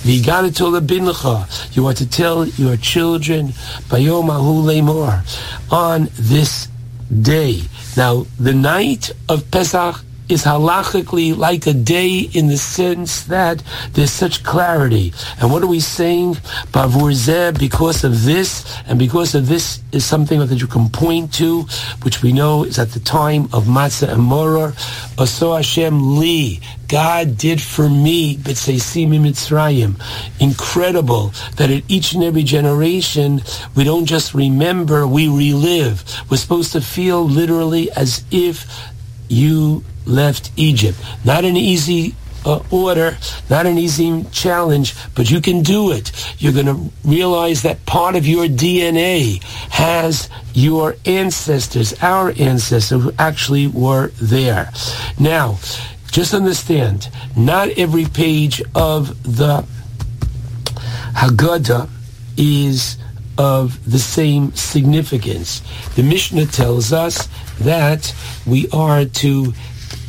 [0.05, 3.49] V'yigadatola bincha, you are to tell your children,
[3.89, 5.23] Bayom lemor,
[5.73, 6.69] on this
[7.23, 7.63] day.
[7.97, 14.13] Now, the night of Pesach is halachically like a day in the sense that there's
[14.13, 15.13] such clarity.
[15.41, 16.37] And what are we saying?
[16.73, 21.63] Because of this, and because of this is something that you can point to,
[22.03, 24.73] which we know is at the time of Matzah and Moror.
[25.17, 30.01] Aso Hashem li, God did for me, say Mitzrayim.
[30.41, 33.41] Incredible that at each and every generation,
[33.75, 36.05] we don't just remember, we relive.
[36.31, 38.67] We're supposed to feel literally as if
[39.29, 40.99] you left Egypt.
[41.25, 42.15] Not an easy
[42.45, 43.17] uh, order,
[43.51, 46.13] not an easy challenge, but you can do it.
[46.39, 53.13] You're going to realize that part of your DNA has your ancestors, our ancestors who
[53.19, 54.71] actually were there.
[55.19, 55.59] Now,
[56.11, 59.65] just understand, not every page of the
[61.15, 61.89] Haggadah
[62.37, 62.97] is
[63.37, 65.63] of the same significance.
[65.95, 67.29] The Mishnah tells us
[67.61, 68.15] that
[68.47, 69.53] we are to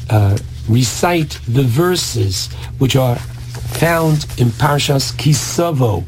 [0.10, 6.04] uh, recite the verses which are found in Parshas Kisavo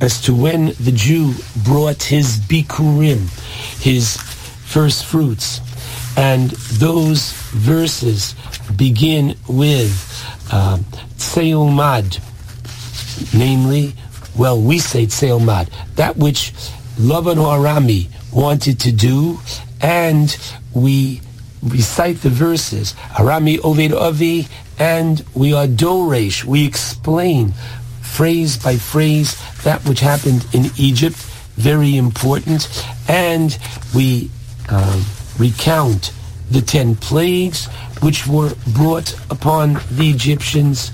[0.00, 3.28] as to when the Jew brought his bikurim,
[3.80, 5.60] his first fruits.
[6.16, 8.34] And those verses
[8.76, 9.92] begin with
[10.50, 10.78] uh,
[13.34, 13.94] namely,
[14.36, 16.52] well, we say Tseumad, that which
[16.98, 19.38] Lavan Arami wanted to do,
[19.80, 20.36] and
[20.74, 21.20] we
[21.62, 26.44] recite the verses, Arami Oved Avi, and we are Doresh.
[26.44, 27.52] We explain
[28.00, 31.16] phrase by phrase that which happened in Egypt,
[31.56, 32.68] very important,
[33.08, 33.56] and
[33.94, 34.30] we
[34.68, 35.04] um,
[35.38, 36.12] recount
[36.50, 37.66] the ten plagues
[38.02, 40.90] which were brought upon the Egyptians.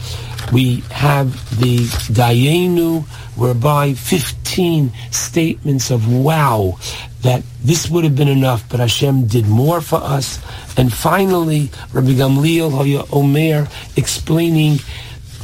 [0.53, 1.79] We have the
[2.13, 3.05] Dayenu,
[3.37, 6.79] whereby 15 statements of wow,
[7.23, 10.39] that this would have been enough, but Hashem did more for us.
[10.77, 13.67] And finally, Rabbi Gamliel Hoya Omer
[13.97, 14.79] explaining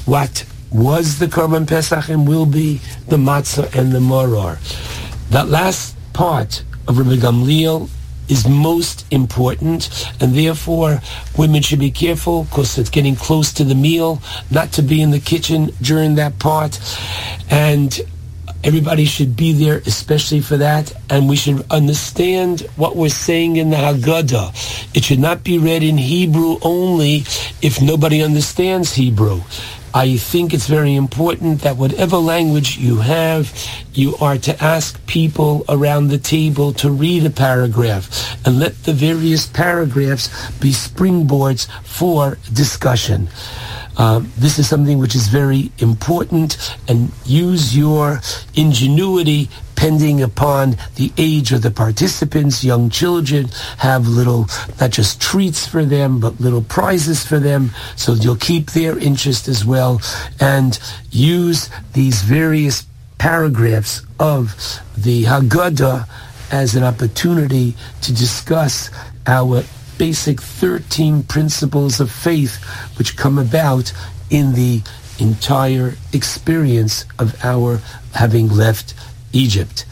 [0.04, 4.58] what was the Korban Pesach and will be the matzah and the maror.
[5.30, 7.88] That last part of Rabbi Gamliel
[8.28, 11.00] is most important and therefore
[11.36, 15.10] women should be careful because it's getting close to the meal not to be in
[15.10, 16.80] the kitchen during that part
[17.50, 18.00] and
[18.64, 20.92] everybody should be there especially for that.
[21.10, 24.96] And we should understand what we're saying in the Haggadah.
[24.96, 27.24] It should not be read in Hebrew only
[27.62, 29.42] if nobody understands Hebrew.
[29.96, 33.56] I think it's very important that whatever language you have,
[33.92, 38.10] you are to ask people around the table to read a paragraph
[38.44, 43.28] and let the various paragraphs be springboards for discussion.
[43.96, 48.20] Um, this is something which is very important and use your
[48.54, 49.48] ingenuity
[49.84, 52.64] depending upon the age of the participants.
[52.64, 54.48] Young children have little,
[54.80, 57.70] not just treats for them, but little prizes for them.
[57.94, 60.00] So you'll keep their interest as well
[60.40, 60.78] and
[61.10, 62.86] use these various
[63.18, 64.54] paragraphs of
[64.96, 66.08] the Haggadah
[66.50, 68.90] as an opportunity to discuss
[69.26, 69.64] our
[69.98, 72.62] basic 13 principles of faith
[72.98, 73.92] which come about
[74.30, 74.82] in the
[75.18, 77.80] entire experience of our
[78.14, 78.94] having left
[79.32, 79.84] Egypt.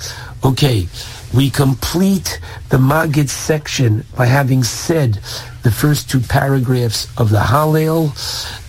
[0.45, 0.89] Okay,
[1.33, 5.15] we complete the Magid section by having said
[5.63, 8.13] the first two paragraphs of the Hallel,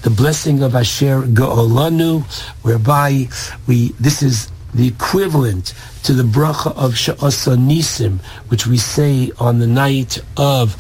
[0.04, 2.24] the blessing of Asher Go'olanu,
[2.64, 3.28] whereby
[3.68, 8.20] we, this is the equivalent to the bracha of Sha'asa Nisim,
[8.50, 10.76] which we say on the night of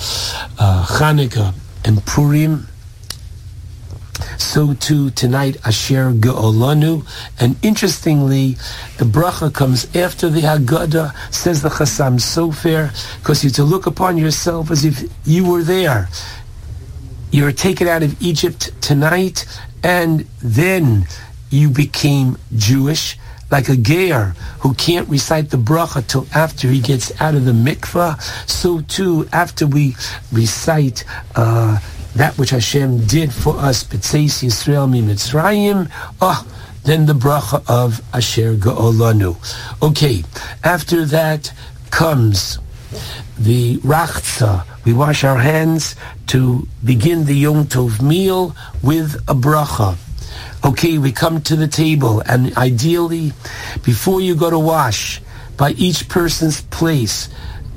[0.59, 1.53] uh, Hanukkah
[1.85, 2.67] and Purim,
[4.37, 7.05] so too tonight Asher Ge'olanu.
[7.39, 8.57] And interestingly,
[8.97, 14.17] the bracha comes after the Haggadah, says the Chassam Sofer, because you're to look upon
[14.17, 16.09] yourself as if you were there.
[17.31, 19.45] You're taken out of Egypt tonight,
[19.83, 21.07] and then
[21.49, 23.17] you became Jewish
[23.51, 27.51] like a ger who can't recite the bracha till after he gets out of the
[27.51, 29.95] mikvah, so too after we
[30.31, 31.03] recite
[31.35, 31.79] uh,
[32.15, 35.89] that which Hashem did for us, B'tzeis Yisrael Mitzrayim,
[36.21, 36.47] oh,
[36.83, 39.35] then the bracha of Asher Ga'olanu.
[39.81, 40.23] Okay,
[40.63, 41.51] after that
[41.89, 42.59] comes
[43.37, 44.65] the rachza.
[44.85, 45.95] We wash our hands
[46.27, 49.97] to begin the Yom Tov meal with a bracha.
[50.65, 53.33] Okay, we come to the table, and ideally,
[53.83, 55.21] before you go to wash,
[55.57, 57.27] by each person's place,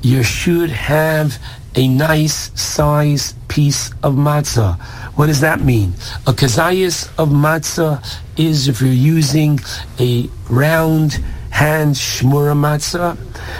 [0.01, 1.37] you should have
[1.75, 4.79] a nice size piece of matzah.
[5.15, 5.95] What does that mean?
[6.27, 8.01] A kazayas of matzah
[8.37, 9.59] is if you're using
[9.99, 11.13] a round
[11.49, 13.17] hand shmura matzah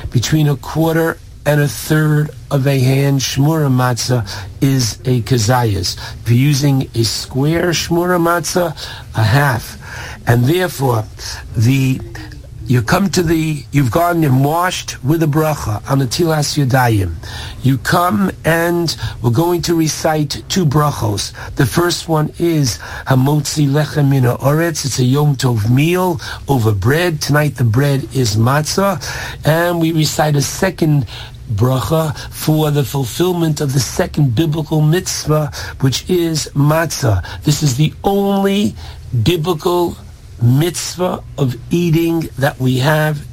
[0.09, 4.21] between a quarter and a third of a hand shmura matzah
[4.59, 5.97] is a kazayas.
[6.21, 8.75] If you're using a square shmura matzah,
[9.15, 9.77] a half.
[10.27, 11.05] And therefore,
[11.55, 12.01] the
[12.67, 17.13] you come to the, you've gone and washed with a bracha on the Tilas Yadayim.
[17.63, 21.31] You come and we're going to recite two brachos.
[21.55, 24.83] The first one is Hamotzi Lechem Mina Oretz.
[24.83, 26.19] It's a Yom Tov meal
[26.49, 27.21] over bread.
[27.21, 29.01] Tonight the bread is matzah.
[29.45, 31.07] And we recite a second
[31.49, 35.51] bracha for the fulfillment of the second biblical mitzvah,
[35.81, 37.23] which is matzah.
[37.43, 38.75] This is the only
[39.23, 39.97] biblical
[40.41, 43.25] mitzvah of eating that we have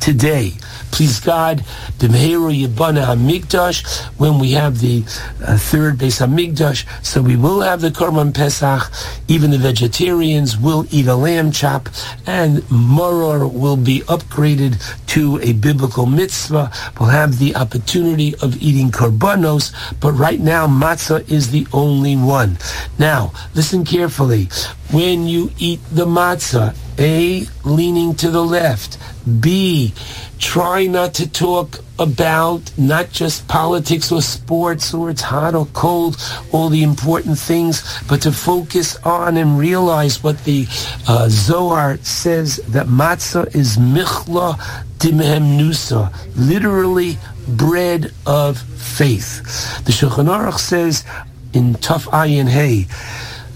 [0.00, 0.52] today.
[0.90, 1.58] Please God,
[1.98, 5.04] B'meheru Yibana HaMikdash, when we have the
[5.44, 8.90] uh, third Beis HaMikdash, so we will have the Korban Pesach,
[9.28, 11.88] even the vegetarians will eat a lamb chop,
[12.26, 16.72] and Moror will be upgraded to a biblical mitzvah.
[16.98, 22.58] We'll have the opportunity of eating Korbanos, but right now matzah is the only one.
[22.98, 24.48] Now, listen carefully.
[24.90, 28.98] When you eat the matzah, A, leaning to the left,
[29.40, 29.94] B,
[30.38, 36.16] try not to talk about not just politics or sports or it's hot or cold,
[36.52, 40.66] all the important things, but to focus on and realize what the
[41.08, 44.56] uh, Zohar says that matzah is michla
[44.98, 47.16] dimhem nusa, literally
[47.48, 49.84] bread of faith.
[49.84, 51.04] The Shulchan Aruch says
[51.52, 52.86] in Tuf Ayin Hey,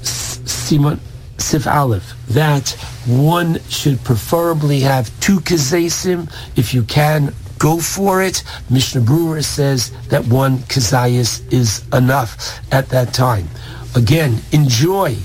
[0.03, 1.01] Simon
[1.43, 2.71] Sif Aleph, that
[3.07, 8.43] one should preferably have two kazesim, if you can, go for it.
[8.71, 13.49] Mishnah Berurah says that one kazayas is enough at that time.
[13.95, 15.17] Again, enjoy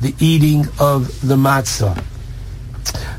[0.00, 2.00] the eating of the matzah.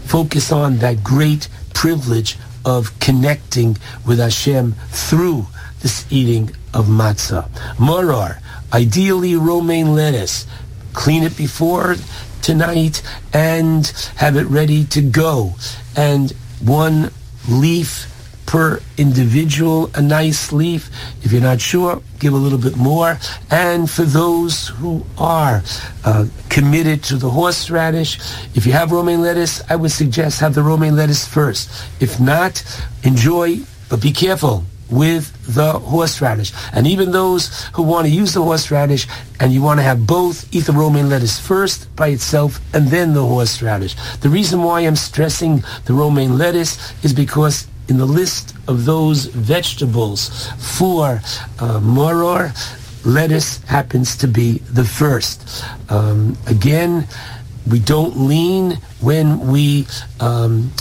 [0.06, 5.48] Focus on that great privilege of connecting with Hashem through
[5.82, 7.50] this eating of matzah.
[7.80, 8.42] Morar,
[8.72, 10.48] ideally romaine lettuce.
[10.94, 11.96] Clean it before
[12.44, 13.02] tonight
[13.34, 15.56] and have it ready to go.
[15.96, 16.32] And
[16.62, 17.12] one
[17.50, 18.10] leaf
[18.46, 20.90] per individual, a nice leaf.
[21.24, 23.18] If you're not sure, give a little bit more.
[23.50, 25.64] And for those who are
[26.04, 28.20] uh, committed to the horseradish,
[28.54, 31.72] if you have romaine lettuce, I would suggest have the romaine lettuce first.
[32.00, 32.64] If not,
[33.04, 36.54] enjoy, but be careful with the horseradish.
[36.74, 39.08] And even those who want to use the horseradish
[39.40, 43.14] and you want to have both, eat the romaine lettuce first by itself and then
[43.14, 43.96] the horseradish.
[44.20, 49.26] The reason why I'm stressing the romaine lettuce is because in the list of those
[49.26, 50.48] vegetables
[50.78, 51.22] for
[51.60, 52.54] uh, moror,
[53.04, 55.66] lettuce happens to be the first.
[55.90, 57.08] Um, again,
[57.70, 59.88] we don't lean when we
[60.20, 60.72] um,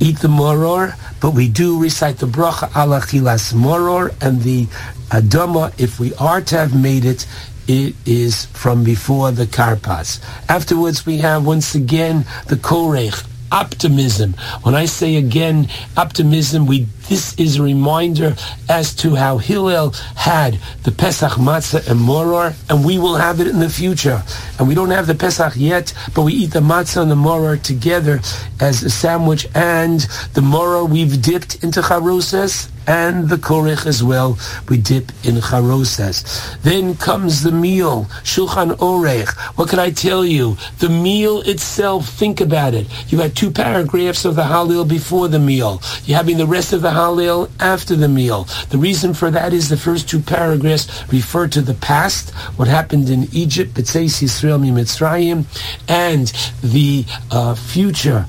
[0.00, 4.66] eat the moror, but we do recite the bracha ala chilas moror and the
[5.10, 5.72] adama.
[5.78, 7.26] If we are to have made it,
[7.68, 10.20] it is from before the karpas.
[10.48, 14.34] Afterwards, we have once again the korech, optimism.
[14.62, 18.34] When I say again optimism, we this is a reminder
[18.68, 23.46] as to how Hillel had the Pesach matzah and moror, and we will have it
[23.46, 24.22] in the future.
[24.58, 27.56] And we don't have the Pesach yet, but we eat the matzah and the moror
[27.56, 28.20] together
[28.60, 30.00] as a sandwich, and
[30.34, 34.38] the moror we've dipped into charoses, and the korech as well.
[34.68, 36.24] We dip in charoses.
[36.62, 39.30] Then comes the meal, shulchan orech.
[39.56, 40.56] What can I tell you?
[40.78, 42.08] The meal itself.
[42.08, 42.86] Think about it.
[43.10, 45.80] You had two paragraphs of the Hallel before the meal.
[46.04, 48.44] You're having the rest of the Hallel after the meal.
[48.70, 53.08] The reason for that is the first two paragraphs refer to the past, what happened
[53.08, 55.46] in Egypt, B'tzeis Yisrael Mitzrayim,
[55.88, 56.28] and
[56.62, 58.26] the uh, future.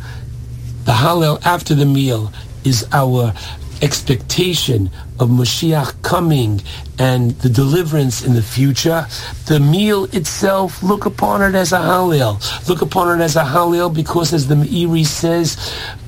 [0.85, 2.31] The Hallel after the meal
[2.63, 3.33] is our
[3.83, 4.89] expectation
[5.19, 6.61] of Mashiach coming
[6.97, 9.05] and the deliverance in the future,
[9.47, 12.39] the meal itself, look upon it as a Hallel.
[12.69, 15.57] Look upon it as a Hallel because as the Meiri says,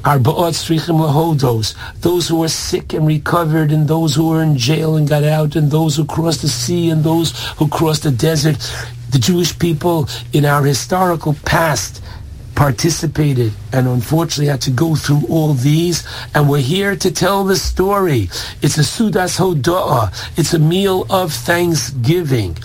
[0.04, 0.56] Arba'ot
[0.88, 5.26] Lahodos, those who are sick and recovered and those who are in jail and got
[5.26, 8.58] out and those who crossed the sea and those who crossed the desert,
[9.12, 12.02] the Jewish people in our historical past
[12.56, 16.08] participated and unfortunately had to go through all these.
[16.34, 18.30] And we're here to tell the story.
[18.62, 22.58] It's a sudas hoda'ah it's a meal of thanksgiving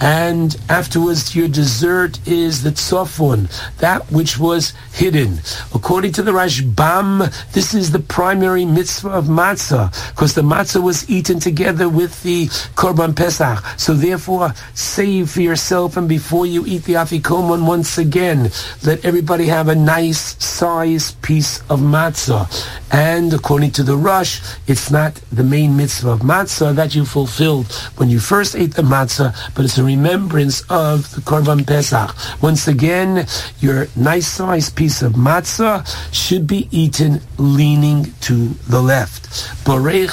[0.00, 5.40] and afterwards your dessert is the tzofun, that which was hidden.
[5.74, 11.08] According to the Rashbam, this is the primary mitzvah of matzah, because the matzah was
[11.08, 13.64] eaten together with the korban pesach.
[13.78, 18.50] So therefore, save for yourself, and before you eat the afikoman once again,
[18.84, 22.46] let everybody have a nice size piece of matzah.
[22.92, 27.72] And according to the Rosh, it's not the main mitzvah of matzah that you fulfilled
[27.96, 32.14] when you first ate the matzah, but it's a remembrance of the Korban Pesach.
[32.42, 33.26] Once again,
[33.60, 39.30] your nice sized piece of matzah should be eaten leaning to the left.
[39.64, 40.12] Borech,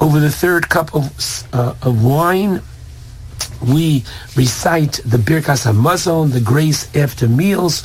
[0.00, 1.12] over the third cup of,
[1.52, 2.62] uh, of wine,
[3.66, 4.04] we
[4.36, 7.82] recite the Birkas HaMazon, the grace after meals.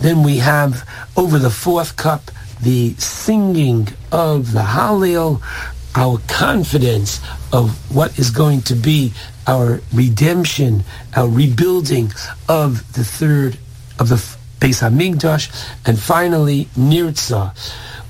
[0.00, 2.30] Then we have over the fourth cup
[2.60, 5.40] the singing of the Hallel,
[5.94, 7.20] our confidence
[7.52, 9.12] of what is going to be
[9.46, 10.84] our redemption,
[11.16, 12.12] our rebuilding
[12.48, 13.58] of the third
[13.98, 14.16] of the
[14.60, 15.50] Beis Hamikdash,
[15.86, 17.54] and finally Nirtzah.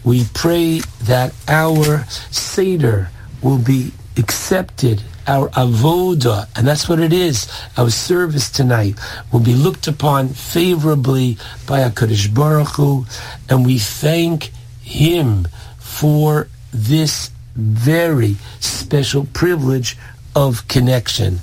[0.04, 3.08] We pray that our Seder
[3.42, 7.50] will be accepted, our avoda, and that's what it is.
[7.76, 8.98] Our service tonight
[9.32, 13.06] will be looked upon favorably by HaKadosh Baruch Hu,
[13.48, 14.52] and we thank
[14.82, 19.96] Him for this very special privilege
[20.34, 21.38] of connection.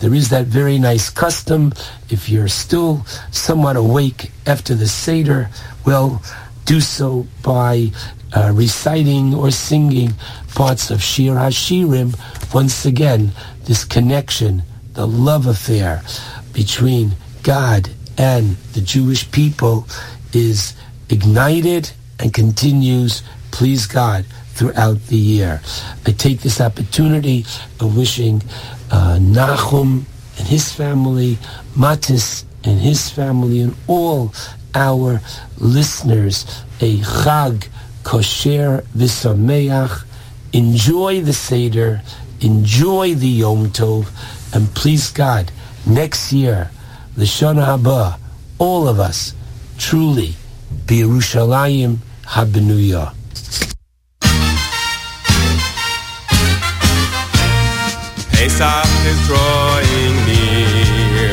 [0.00, 1.72] There is that very nice custom.
[2.08, 5.50] If you're still somewhat awake after the Seder,
[5.84, 6.22] well,
[6.64, 7.90] do so by
[8.34, 10.14] uh, reciting or singing
[10.54, 12.18] parts of Shir HaShirim.
[12.54, 13.32] Once again,
[13.64, 14.62] this connection,
[14.94, 16.02] the love affair
[16.52, 19.86] between God and the Jewish people
[20.32, 20.74] is
[21.08, 24.24] ignited and continues, please God,
[24.60, 25.62] throughout the year.
[26.04, 27.46] I take this opportunity
[27.80, 28.42] of wishing
[28.90, 30.04] uh, Nachum
[30.36, 31.38] and his family,
[31.74, 34.34] Mattes and his family, and all
[34.74, 35.22] our
[35.56, 36.44] listeners
[36.82, 37.68] a Chag
[38.04, 40.04] Kosher V'Sameach
[40.52, 42.02] enjoy the Seder,
[42.42, 44.12] enjoy the Yom Tov,
[44.54, 45.50] and please God,
[45.86, 46.70] next year,
[47.16, 48.18] the Shana Haba,
[48.58, 49.34] all of us,
[49.78, 50.34] truly,
[50.86, 53.19] be Yerushalayim Habenuyah.
[58.60, 61.32] Pesach is drawing near.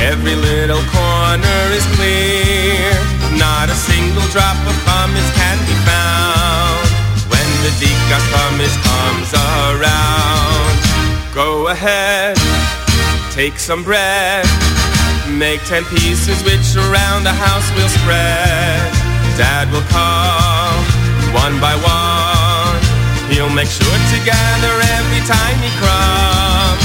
[0.00, 2.96] Every little corner is clear.
[3.36, 6.88] Not a single drop of pumice can be found.
[7.28, 10.80] When the Dikas pumice comes around.
[11.34, 12.38] Go ahead,
[13.30, 14.46] take some bread.
[15.28, 18.80] Make ten pieces which around the house will spread.
[19.36, 20.84] Dad will come
[21.34, 22.33] one by one.
[23.30, 26.76] He'll make sure to gather every tiny crumb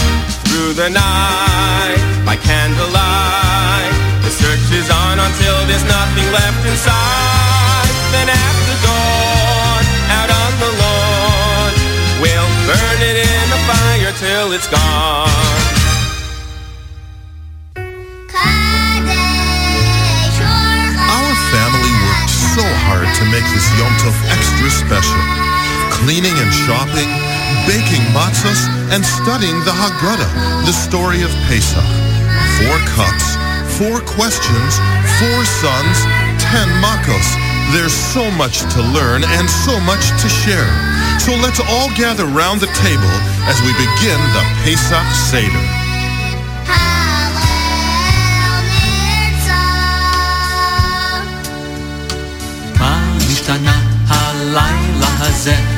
[0.47, 3.93] through the night by candlelight.
[4.23, 7.91] The search is on until there's nothing left inside.
[8.15, 9.83] Then after dawn,
[10.15, 11.71] out on the lawn,
[12.23, 15.27] we'll burn it in the fire till it's gone.
[21.09, 25.58] Our family worked so hard to make this Yom Tov extra special
[25.98, 27.08] Cleaning and shopping,
[27.66, 30.30] baking matzahs, and studying the Haggadah,
[30.68, 31.88] the story of Pesach.
[32.58, 33.26] Four cups,
[33.78, 34.72] four questions,
[35.18, 35.96] four sons,
[36.38, 37.28] ten makos.
[37.72, 40.70] There's so much to learn and so much to share.
[41.18, 43.14] So let's all gather round the table
[43.50, 45.64] as we begin the Pesach Seder.
[52.78, 55.77] מה נשתנה הלילה הזה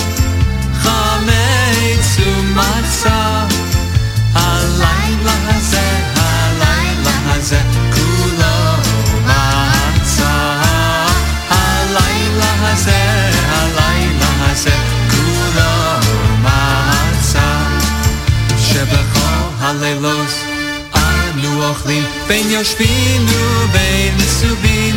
[21.70, 24.94] אוכלים בין יושבים ובין מסובים,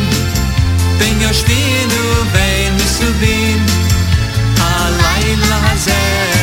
[0.98, 3.66] בין יושבים ובין מסובים.
[4.58, 6.00] הלילה הזה,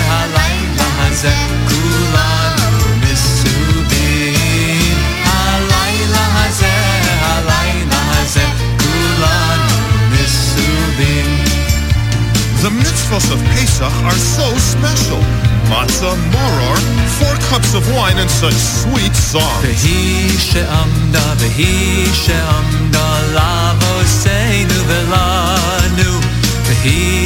[0.07, 1.35] הלילה הזה,
[1.67, 4.97] כולנו מסובים.
[5.25, 6.73] הלילה הזה,
[7.21, 8.45] הלילה הזה,
[8.77, 9.75] כולנו
[10.11, 11.43] מסובים.
[12.63, 15.21] The mitzvahs of Pesach are so special.
[15.72, 16.78] matzah, maror,
[17.18, 19.64] four cups of wine, and such sweet songs.
[19.64, 26.12] Vehi she'amda, vehi she'amda, lavoseinu velanu.
[26.68, 27.22] Vehi.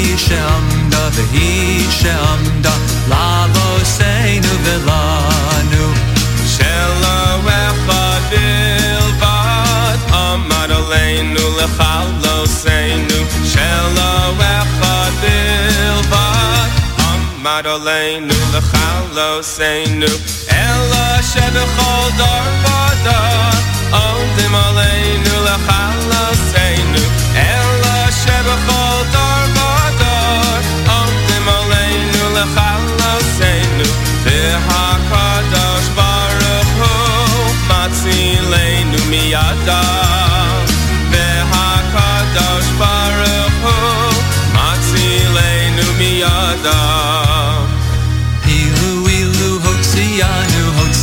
[17.66, 20.06] עלינו לכלוסנו.
[20.51, 23.51] אלא שבכל דור ודור,
[23.91, 27.08] עומדים עלינו לכלוסנו.
[27.35, 33.83] אלא שבכל דור ודור, עומדים עלינו לכלוסנו.
[34.24, 40.66] והקדוש ברוך הוא מצילנו מידם.
[41.11, 43.05] והקדוש ברוך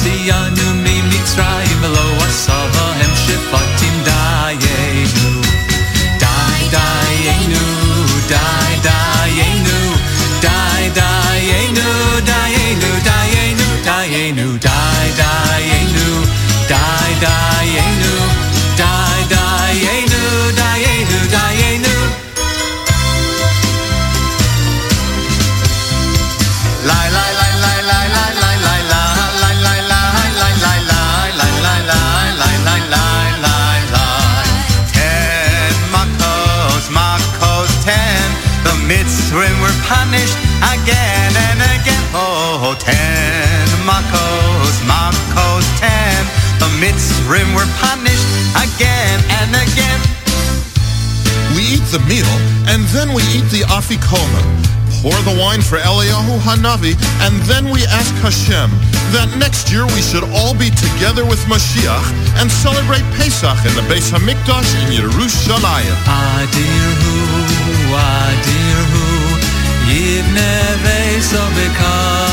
[0.03, 1.72] Asianu me try.
[39.93, 40.37] Punished
[40.73, 42.03] again and again.
[42.17, 46.17] Oh, ten makos, makos, ten.
[46.61, 49.99] The Mitzrim were punished again and again.
[51.53, 52.33] We eat the meal,
[52.71, 54.47] and then we eat the afikomen.
[55.01, 58.71] Pour the wine for Eliyahu Hanavi, and then we ask Hashem
[59.11, 62.07] that next year we should all be together with Mashiach
[62.39, 65.97] and celebrate Pesach in the Beis Hamikdash in Yerushalayim.
[66.07, 67.13] Adir hu,
[67.99, 69.12] adir hu,
[70.33, 72.32] never so because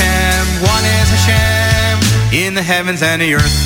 [0.00, 2.00] Hashem, one is Hashem
[2.32, 3.56] in the heavens and the earth.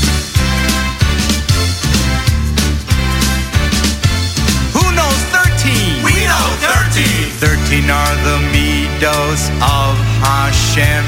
[4.75, 6.03] Who knows 13?
[6.03, 6.47] We know
[6.91, 7.31] 13.
[7.39, 9.95] 13 are the Midos of
[10.27, 11.05] Hashem.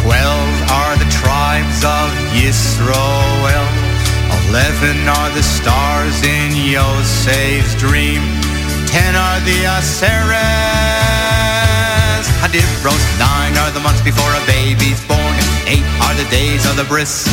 [0.00, 0.16] 12
[0.72, 3.68] are the tribes of Yisroel.
[4.48, 8.22] 11 are the stars in Yosef's dream.
[8.86, 10.97] 10 are the Aseres.
[12.38, 15.34] 9 are the months before a baby's born.
[15.66, 17.26] 8 are the days of the bris.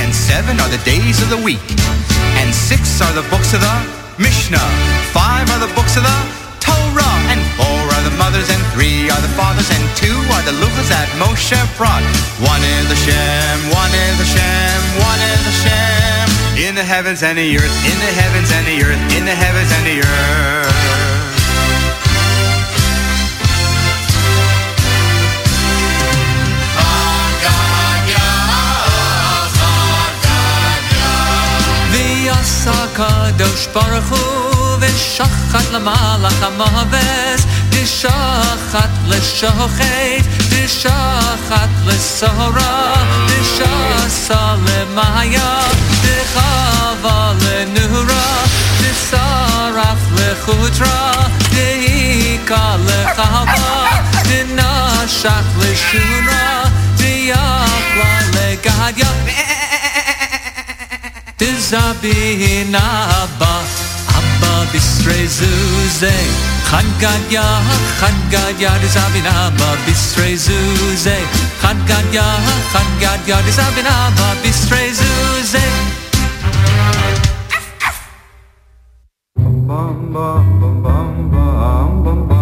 [0.00, 1.60] And 7 are the days of the week.
[2.40, 3.76] And 6 are the books of the
[4.16, 4.64] Mishnah.
[5.12, 6.18] 5 are the books of the
[6.64, 7.16] Torah.
[7.28, 8.48] And 4 are the mothers.
[8.48, 9.68] And 3 are the fathers.
[9.68, 12.02] And 2 are the luvas that Moshe brought.
[12.40, 13.68] One is Hashem.
[13.68, 14.80] One is Hashem.
[14.96, 16.26] One is Hashem.
[16.56, 17.76] In the heavens and the earth.
[17.84, 19.02] In the heavens and the earth.
[19.12, 20.67] In the heavens and the earth.
[32.57, 42.93] ועשה הקדוש ברוך הוא ושחט למלאך המוות ושחט לשוחט ושחט לשורה
[43.27, 45.59] ושסה למאיה
[46.01, 48.43] וחווה לנורה
[48.79, 51.11] ושרף לחוטרה
[51.51, 56.63] והיכה לחווה ונשך לשונה
[56.97, 59.09] ויכלה לגדיה
[61.37, 63.61] תזבין אבא,
[64.09, 66.23] אבא בשרי זוזה.
[66.63, 67.61] חד גדיה,
[67.99, 71.19] חד גדיה, תזבין אבא בשרי זוזה.
[71.61, 72.37] חד גדיה,
[72.71, 75.69] חד גדיה, תזבין אבא בשרי זוזה.
[82.25, 82.36] I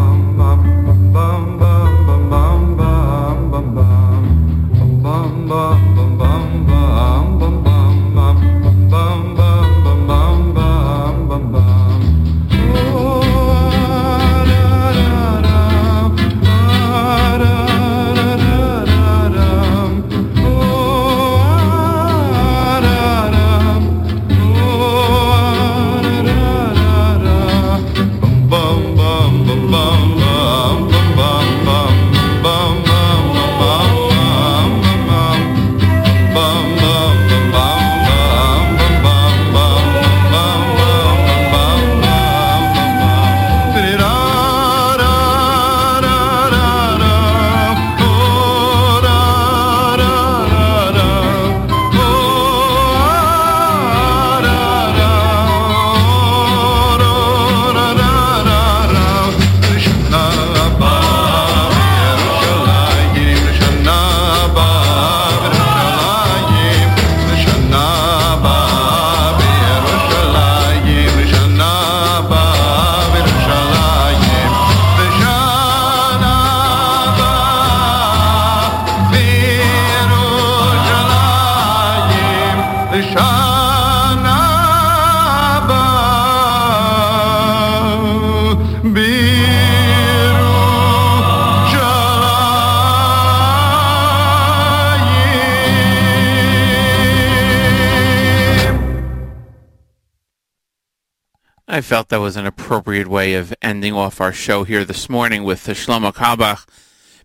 [101.86, 105.62] felt that was an appropriate way of ending off our show here this morning with
[105.62, 106.66] the Shlomo Carlebach.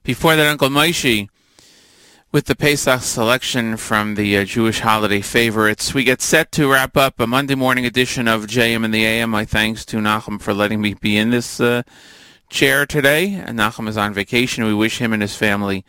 [0.03, 1.29] Before that, Uncle Moishy
[2.31, 5.95] with the Pesach selection from the uh, Jewish holiday favorites.
[5.95, 9.31] We get set to wrap up a Monday morning edition of JM and the AM.
[9.31, 11.81] My thanks to Nachum for letting me be in this uh,
[12.51, 13.33] chair today.
[13.33, 14.63] And Nachum is on vacation.
[14.63, 15.83] We wish him and his family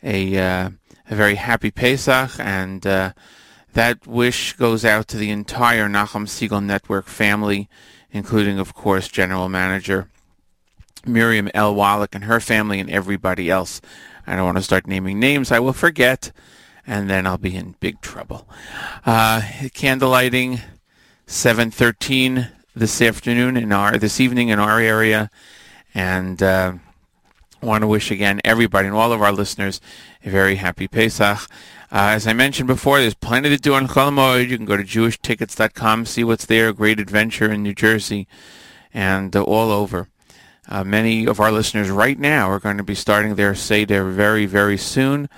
[0.00, 0.70] a uh,
[1.10, 3.14] a very happy Pesach, and uh,
[3.72, 7.68] that wish goes out to the entire Nachum Segal Network family,
[8.12, 10.08] including, of course, General Manager
[11.06, 11.74] Miriam L.
[11.74, 13.80] Wallach and her family and everybody else.
[14.26, 15.50] I don't want to start naming names.
[15.50, 16.32] I will forget,
[16.86, 18.46] and then I'll be in big trouble.
[19.04, 19.42] Uh,
[19.74, 20.60] candle lighting,
[21.26, 25.30] 7:13 this afternoon in our this evening in our area,
[25.94, 26.74] and uh,
[27.60, 29.80] want to wish again everybody and all of our listeners
[30.24, 31.48] a very happy Pesach.
[31.92, 34.48] Uh, as I mentioned before, there's plenty to do on Chol Hamoed.
[34.48, 36.72] You can go to jewishtickets.com, see what's there.
[36.72, 38.26] Great adventure in New Jersey
[38.94, 40.08] and uh, all over.
[40.66, 44.46] Uh, many of our listeners right now are going to be starting their Seder very,
[44.46, 45.28] very soon.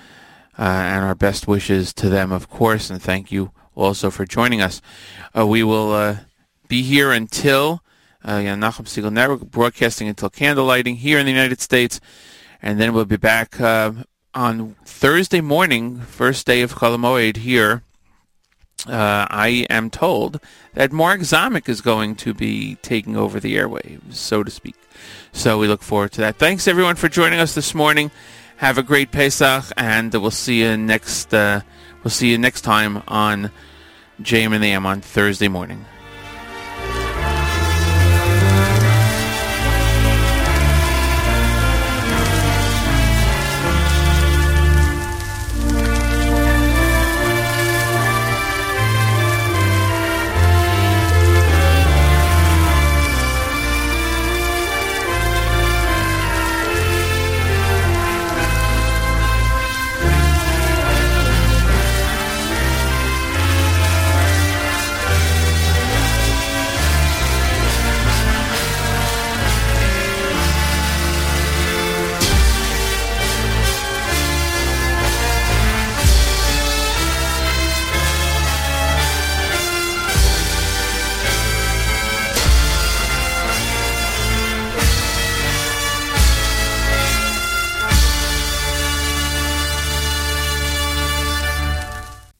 [0.57, 4.61] Uh, and our best wishes to them, of course, and thank you also for joining
[4.61, 4.81] us.
[5.37, 6.15] Uh, we will uh,
[6.69, 7.83] be here until
[8.25, 11.99] uh, yeah, Nachum Segal Network broadcasting until candlelighting here in the United States,
[12.61, 13.59] and then we'll be back
[14.35, 17.81] on Thursday morning, first day of Chol Hamoed here.
[18.85, 20.39] Uh, I am told
[20.73, 24.75] that Mark Zamek is going to be taking over the airwaves, so to speak.
[25.31, 26.37] So we look forward to that.
[26.37, 28.11] Thanks everyone for joining us this morning.
[28.57, 31.33] Have a great Pesach, and we'll see you next.
[31.33, 31.61] Uh,
[32.03, 33.51] we'll see you next time on
[34.21, 35.85] JM and the M on Thursday morning.